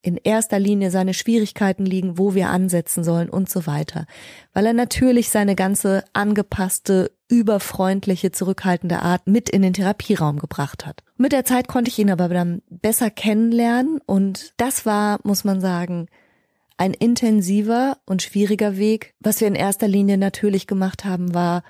in 0.05 0.19
erster 0.19 0.59
Linie 0.59 0.91
seine 0.91 1.15
Schwierigkeiten 1.15 1.87
liegen, 1.87 2.19
wo 2.19 2.35
wir 2.35 2.51
ansetzen 2.51 3.05
sollen 3.05 3.31
und 3.31 3.49
so 3.49 3.67
weiter. 3.67 4.07
Weil 4.53 4.67
er 4.67 4.75
natürlich 4.75 5.31
seine 5.31 5.55
ganze 5.55 6.05
angepasste, 6.13 7.11
überfreundliche, 7.29 8.31
zurückhaltende 8.31 8.99
Art 9.01 9.27
mit 9.27 9.49
in 9.49 9.63
den 9.63 9.73
Therapieraum 9.73 10.39
gebracht 10.39 10.85
hat. 10.85 11.03
Mit 11.17 11.33
der 11.33 11.47
Zeit 11.47 11.69
konnte 11.69 11.89
ich 11.89 11.99
ihn 11.99 12.11
aber 12.11 12.29
dann 12.29 12.61
besser 12.69 13.11
kennenlernen 13.11 13.99
und 14.05 14.53
das 14.59 14.85
war, 14.85 15.21
muss 15.25 15.45
man 15.45 15.63
sagen, 15.63 16.09
ein 16.77 16.93
intensiver 16.93 17.97
und 18.05 18.21
schwieriger 18.21 18.77
Weg. 18.77 19.15
Was 19.21 19.41
wir 19.41 19.49
in 19.49 19.55
erster 19.55 19.89
Linie 19.89 20.19
natürlich 20.19 20.67
gemacht 20.67 21.07
haben, 21.07 21.33
war 21.33 21.63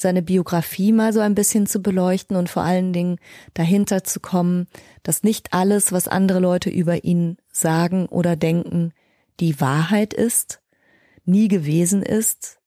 seine 0.00 0.22
Biografie 0.22 0.92
mal 0.92 1.12
so 1.12 1.20
ein 1.20 1.34
bisschen 1.34 1.66
zu 1.66 1.82
beleuchten 1.82 2.36
und 2.36 2.48
vor 2.48 2.62
allen 2.62 2.92
Dingen 2.92 3.18
dahinter 3.54 4.02
zu 4.02 4.20
kommen, 4.20 4.66
dass 5.02 5.22
nicht 5.22 5.52
alles, 5.52 5.92
was 5.92 6.08
andere 6.08 6.40
Leute 6.40 6.70
über 6.70 7.04
ihn 7.04 7.36
sagen 7.52 8.06
oder 8.06 8.36
denken, 8.36 8.92
die 9.40 9.60
Wahrheit 9.60 10.14
ist, 10.14 10.60
nie 11.24 11.48
gewesen 11.48 12.02
ist 12.02 12.58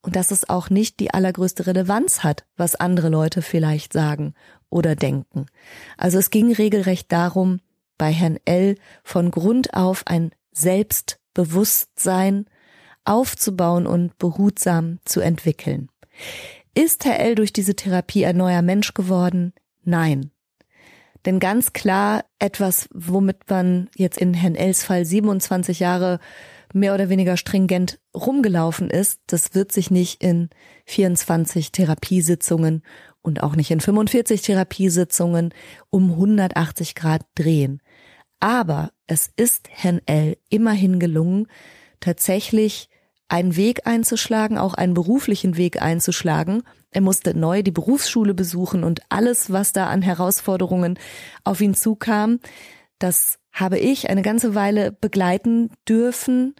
und 0.00 0.16
dass 0.16 0.30
es 0.30 0.48
auch 0.48 0.70
nicht 0.70 1.00
die 1.00 1.12
allergrößte 1.12 1.66
Relevanz 1.66 2.22
hat, 2.22 2.46
was 2.56 2.74
andere 2.74 3.08
Leute 3.08 3.42
vielleicht 3.42 3.92
sagen 3.92 4.34
oder 4.70 4.96
denken. 4.96 5.46
Also 5.96 6.18
es 6.18 6.30
ging 6.30 6.52
regelrecht 6.52 7.12
darum, 7.12 7.60
bei 7.98 8.12
Herrn 8.12 8.38
L 8.44 8.76
von 9.02 9.30
Grund 9.30 9.74
auf 9.74 10.06
ein 10.06 10.30
Selbstbewusstsein 10.52 12.46
aufzubauen 13.04 13.86
und 13.86 14.16
behutsam 14.18 14.98
zu 15.04 15.20
entwickeln. 15.20 15.88
Ist 16.74 17.04
Herr 17.04 17.20
L 17.20 17.34
durch 17.34 17.52
diese 17.52 17.74
Therapie 17.74 18.26
ein 18.26 18.36
neuer 18.36 18.62
Mensch 18.62 18.94
geworden? 18.94 19.52
Nein. 19.84 20.30
Denn 21.24 21.40
ganz 21.40 21.72
klar 21.72 22.24
etwas, 22.38 22.88
womit 22.92 23.50
man 23.50 23.88
jetzt 23.96 24.18
in 24.18 24.34
Herrn 24.34 24.54
Els 24.54 24.84
Fall 24.84 25.04
27 25.04 25.80
Jahre 25.80 26.20
mehr 26.72 26.94
oder 26.94 27.08
weniger 27.08 27.36
stringent 27.36 27.98
rumgelaufen 28.14 28.90
ist, 28.90 29.20
das 29.26 29.54
wird 29.54 29.72
sich 29.72 29.90
nicht 29.90 30.22
in 30.22 30.50
24 30.84 31.72
Therapiesitzungen 31.72 32.82
und 33.22 33.42
auch 33.42 33.56
nicht 33.56 33.70
in 33.70 33.80
45 33.80 34.42
Therapiesitzungen 34.42 35.52
um 35.90 36.10
180 36.12 36.94
Grad 36.94 37.22
drehen. 37.34 37.80
Aber 38.38 38.92
es 39.06 39.30
ist 39.36 39.68
Herrn 39.70 40.00
L. 40.06 40.36
immerhin 40.48 41.00
gelungen, 41.00 41.48
tatsächlich 42.00 42.88
einen 43.28 43.56
Weg 43.56 43.86
einzuschlagen, 43.86 44.58
auch 44.58 44.74
einen 44.74 44.94
beruflichen 44.94 45.56
Weg 45.56 45.82
einzuschlagen. 45.82 46.62
Er 46.90 47.00
musste 47.00 47.36
neu 47.36 47.62
die 47.62 47.72
Berufsschule 47.72 48.34
besuchen 48.34 48.84
und 48.84 49.00
alles, 49.08 49.50
was 49.52 49.72
da 49.72 49.88
an 49.88 50.02
Herausforderungen 50.02 50.98
auf 51.44 51.60
ihn 51.60 51.74
zukam, 51.74 52.38
das 52.98 53.38
habe 53.52 53.78
ich 53.78 54.08
eine 54.10 54.22
ganze 54.22 54.54
Weile 54.54 54.92
begleiten 54.92 55.70
dürfen. 55.88 56.54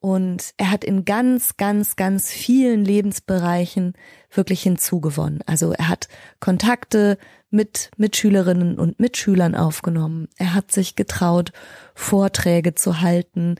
Und 0.00 0.54
er 0.56 0.72
hat 0.72 0.82
in 0.82 1.04
ganz, 1.04 1.56
ganz, 1.56 1.94
ganz 1.94 2.30
vielen 2.30 2.84
Lebensbereichen 2.84 3.94
wirklich 4.32 4.62
hinzugewonnen. 4.62 5.40
Also 5.46 5.72
er 5.72 5.88
hat 5.88 6.08
Kontakte 6.40 7.18
mit 7.50 7.90
Mitschülerinnen 7.96 8.78
und 8.80 8.98
Mitschülern 8.98 9.54
aufgenommen. 9.54 10.28
Er 10.38 10.54
hat 10.54 10.72
sich 10.72 10.96
getraut, 10.96 11.52
Vorträge 11.94 12.74
zu 12.74 13.00
halten. 13.00 13.56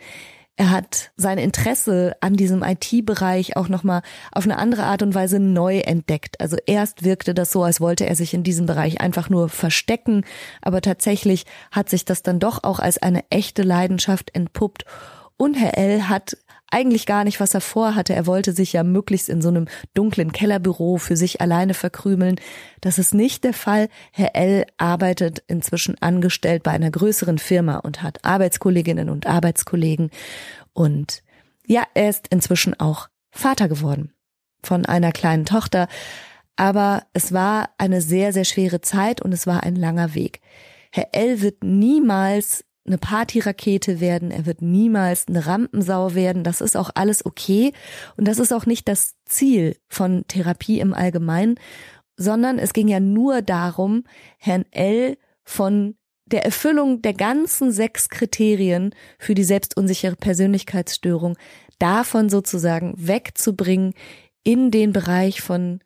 Er 0.56 0.70
hat 0.70 1.12
sein 1.16 1.38
Interesse 1.38 2.14
an 2.20 2.34
diesem 2.34 2.62
IT-Bereich 2.62 3.56
auch 3.56 3.68
nochmal 3.68 4.02
auf 4.32 4.44
eine 4.44 4.58
andere 4.58 4.84
Art 4.84 5.02
und 5.02 5.14
Weise 5.14 5.40
neu 5.40 5.78
entdeckt. 5.78 6.40
Also 6.40 6.56
erst 6.66 7.04
wirkte 7.04 7.32
das 7.32 7.50
so, 7.50 7.62
als 7.62 7.80
wollte 7.80 8.06
er 8.06 8.14
sich 8.16 8.34
in 8.34 8.42
diesem 8.42 8.66
Bereich 8.66 9.00
einfach 9.00 9.30
nur 9.30 9.48
verstecken, 9.48 10.24
aber 10.60 10.82
tatsächlich 10.82 11.46
hat 11.70 11.88
sich 11.88 12.04
das 12.04 12.22
dann 12.22 12.38
doch 12.38 12.64
auch 12.64 12.80
als 12.80 12.98
eine 12.98 13.24
echte 13.30 13.62
Leidenschaft 13.62 14.34
entpuppt. 14.34 14.84
Und 15.38 15.54
Herr 15.54 15.78
L. 15.78 16.08
hat 16.08 16.36
eigentlich 16.72 17.06
gar 17.06 17.24
nicht, 17.24 17.38
was 17.38 17.54
er 17.54 17.60
vorhatte. 17.60 18.14
Er 18.14 18.26
wollte 18.26 18.52
sich 18.52 18.72
ja 18.72 18.82
möglichst 18.82 19.28
in 19.28 19.42
so 19.42 19.48
einem 19.48 19.68
dunklen 19.94 20.32
Kellerbüro 20.32 20.96
für 20.96 21.16
sich 21.16 21.40
alleine 21.40 21.74
verkrümeln. 21.74 22.36
Das 22.80 22.98
ist 22.98 23.14
nicht 23.14 23.44
der 23.44 23.52
Fall. 23.52 23.88
Herr 24.12 24.34
L. 24.34 24.64
arbeitet 24.78 25.42
inzwischen 25.46 26.00
angestellt 26.00 26.62
bei 26.62 26.70
einer 26.70 26.90
größeren 26.90 27.38
Firma 27.38 27.76
und 27.78 28.02
hat 28.02 28.24
Arbeitskolleginnen 28.24 29.10
und 29.10 29.26
Arbeitskollegen. 29.26 30.10
Und 30.72 31.22
ja, 31.66 31.84
er 31.94 32.08
ist 32.08 32.28
inzwischen 32.28 32.78
auch 32.80 33.08
Vater 33.30 33.68
geworden 33.68 34.12
von 34.62 34.86
einer 34.86 35.12
kleinen 35.12 35.44
Tochter. 35.44 35.88
Aber 36.56 37.04
es 37.12 37.32
war 37.32 37.70
eine 37.78 38.00
sehr, 38.00 38.32
sehr 38.32 38.44
schwere 38.44 38.80
Zeit 38.80 39.20
und 39.20 39.32
es 39.32 39.46
war 39.46 39.62
ein 39.62 39.76
langer 39.76 40.14
Weg. 40.14 40.40
Herr 40.90 41.08
L. 41.12 41.40
wird 41.40 41.64
niemals 41.64 42.64
eine 42.84 42.98
Partyrakete 42.98 44.00
werden, 44.00 44.30
er 44.30 44.44
wird 44.44 44.60
niemals 44.60 45.28
eine 45.28 45.46
Rampensau 45.46 46.14
werden, 46.14 46.42
das 46.42 46.60
ist 46.60 46.76
auch 46.76 46.90
alles 46.94 47.24
okay. 47.24 47.72
Und 48.16 48.26
das 48.26 48.38
ist 48.38 48.52
auch 48.52 48.66
nicht 48.66 48.88
das 48.88 49.14
Ziel 49.24 49.76
von 49.88 50.24
Therapie 50.26 50.80
im 50.80 50.92
Allgemeinen, 50.92 51.56
sondern 52.16 52.58
es 52.58 52.72
ging 52.72 52.88
ja 52.88 53.00
nur 53.00 53.42
darum, 53.42 54.04
Herrn 54.38 54.64
L. 54.72 55.16
von 55.44 55.96
der 56.26 56.44
Erfüllung 56.44 57.02
der 57.02 57.14
ganzen 57.14 57.72
sechs 57.72 58.08
Kriterien 58.08 58.94
für 59.18 59.34
die 59.34 59.44
selbstunsichere 59.44 60.16
Persönlichkeitsstörung 60.16 61.36
davon 61.78 62.30
sozusagen 62.30 62.94
wegzubringen 62.96 63.94
in 64.42 64.70
den 64.70 64.92
Bereich 64.92 65.40
von 65.40 65.80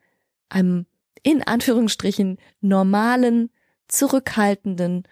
einem 0.49 0.87
in 1.23 1.43
Anführungsstrichen 1.43 2.39
normalen, 2.61 3.51
zurückhaltenden, 3.89 5.05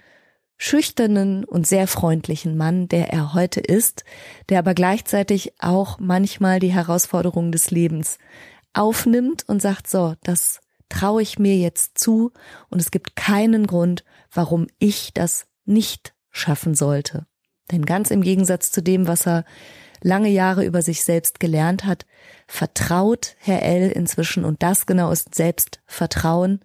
schüchternen 0.65 1.45
und 1.45 1.67
sehr 1.67 1.87
freundlichen 1.87 2.57
Mann, 2.57 2.89
der 2.89 3.13
er 3.13 3.35
heute 3.35 3.61
ist, 3.61 4.03
der 4.49 4.61
aber 4.61 4.73
gleichzeitig 4.73 5.53
auch 5.59 5.99
manchmal 5.99 6.59
die 6.59 6.73
Herausforderungen 6.73 7.53
des 7.53 7.71
Lebens 7.71 8.17
aufnimmt 8.73 9.45
und 9.47 9.61
sagt, 9.61 9.87
so, 9.87 10.15
das 10.23 10.61
traue 10.89 11.21
ich 11.21 11.39
mir 11.39 11.55
jetzt 11.59 11.99
zu 11.99 12.33
und 12.71 12.81
es 12.81 12.91
gibt 12.91 13.15
keinen 13.15 13.67
Grund, 13.67 14.05
warum 14.33 14.67
ich 14.79 15.13
das 15.13 15.47
nicht 15.67 16.15
schaffen 16.31 16.75
sollte. 16.75 17.27
Denn 17.71 17.85
ganz 17.85 18.11
im 18.11 18.23
Gegensatz 18.23 18.73
zu 18.73 18.83
dem, 18.83 19.07
was 19.07 19.27
er 19.27 19.45
lange 20.01 20.31
Jahre 20.31 20.65
über 20.65 20.81
sich 20.81 21.05
selbst 21.05 21.41
gelernt 21.41 21.85
hat, 21.85 22.07
vertraut 22.47 23.37
Herr 23.39 23.63
L. 23.63 23.91
inzwischen, 23.91 24.47
und 24.47 24.63
das 24.63 24.87
genau 24.87 25.11
ist 25.13 25.35
Selbstvertrauen, 25.35 26.61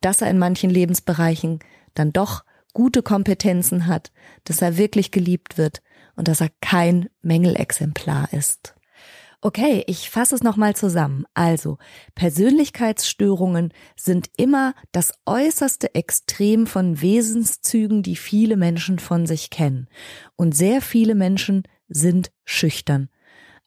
dass 0.00 0.22
er 0.22 0.30
in 0.30 0.38
manchen 0.38 0.70
Lebensbereichen 0.70 1.58
dann 1.92 2.14
doch 2.14 2.44
gute 2.72 3.02
Kompetenzen 3.02 3.86
hat, 3.86 4.12
dass 4.44 4.62
er 4.62 4.76
wirklich 4.76 5.10
geliebt 5.10 5.58
wird 5.58 5.82
und 6.16 6.28
dass 6.28 6.40
er 6.40 6.50
kein 6.60 7.08
Mängelexemplar 7.22 8.32
ist. 8.32 8.74
Okay, 9.44 9.82
ich 9.88 10.08
fasse 10.08 10.36
es 10.36 10.44
nochmal 10.44 10.76
zusammen. 10.76 11.24
Also, 11.34 11.78
Persönlichkeitsstörungen 12.14 13.72
sind 13.96 14.30
immer 14.36 14.72
das 14.92 15.14
äußerste 15.26 15.96
Extrem 15.96 16.68
von 16.68 17.02
Wesenszügen, 17.02 18.04
die 18.04 18.14
viele 18.14 18.56
Menschen 18.56 19.00
von 19.00 19.26
sich 19.26 19.50
kennen. 19.50 19.88
Und 20.36 20.56
sehr 20.56 20.80
viele 20.80 21.16
Menschen 21.16 21.64
sind 21.88 22.30
schüchtern 22.44 23.08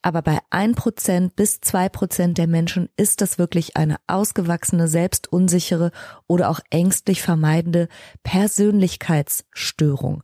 aber 0.05 0.21
bei 0.21 0.37
ein 0.51 0.75
Prozent 0.75 1.35
bis 1.35 1.61
zwei 1.61 1.89
Prozent 1.89 2.37
der 2.37 2.45
Menschen 2.45 2.89
ist 2.95 3.21
das 3.21 3.39
wirklich 3.39 3.75
eine 3.75 3.95
ausgewachsene, 4.05 4.87
selbstunsichere 4.87 5.89
oder 6.27 6.51
auch 6.51 6.59
ängstlich 6.69 7.23
vermeidende 7.23 7.87
Persönlichkeitsstörung. 8.21 10.21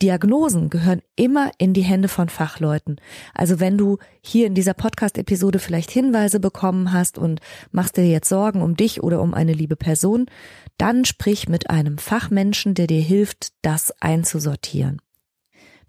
Diagnosen 0.00 0.70
gehören 0.70 1.02
immer 1.16 1.50
in 1.58 1.74
die 1.74 1.82
Hände 1.82 2.06
von 2.06 2.28
Fachleuten. 2.28 3.00
Also 3.34 3.58
wenn 3.58 3.76
du 3.76 3.98
hier 4.20 4.46
in 4.46 4.54
dieser 4.54 4.74
Podcast-Episode 4.74 5.58
vielleicht 5.58 5.90
Hinweise 5.90 6.38
bekommen 6.38 6.92
hast 6.92 7.18
und 7.18 7.40
machst 7.72 7.96
dir 7.96 8.06
jetzt 8.06 8.28
Sorgen 8.28 8.62
um 8.62 8.76
dich 8.76 9.02
oder 9.02 9.20
um 9.20 9.34
eine 9.34 9.54
liebe 9.54 9.74
Person, 9.74 10.26
dann 10.78 11.04
sprich 11.04 11.48
mit 11.48 11.68
einem 11.68 11.98
Fachmenschen, 11.98 12.74
der 12.74 12.86
dir 12.86 13.02
hilft, 13.02 13.54
das 13.62 13.92
einzusortieren. 14.00 15.02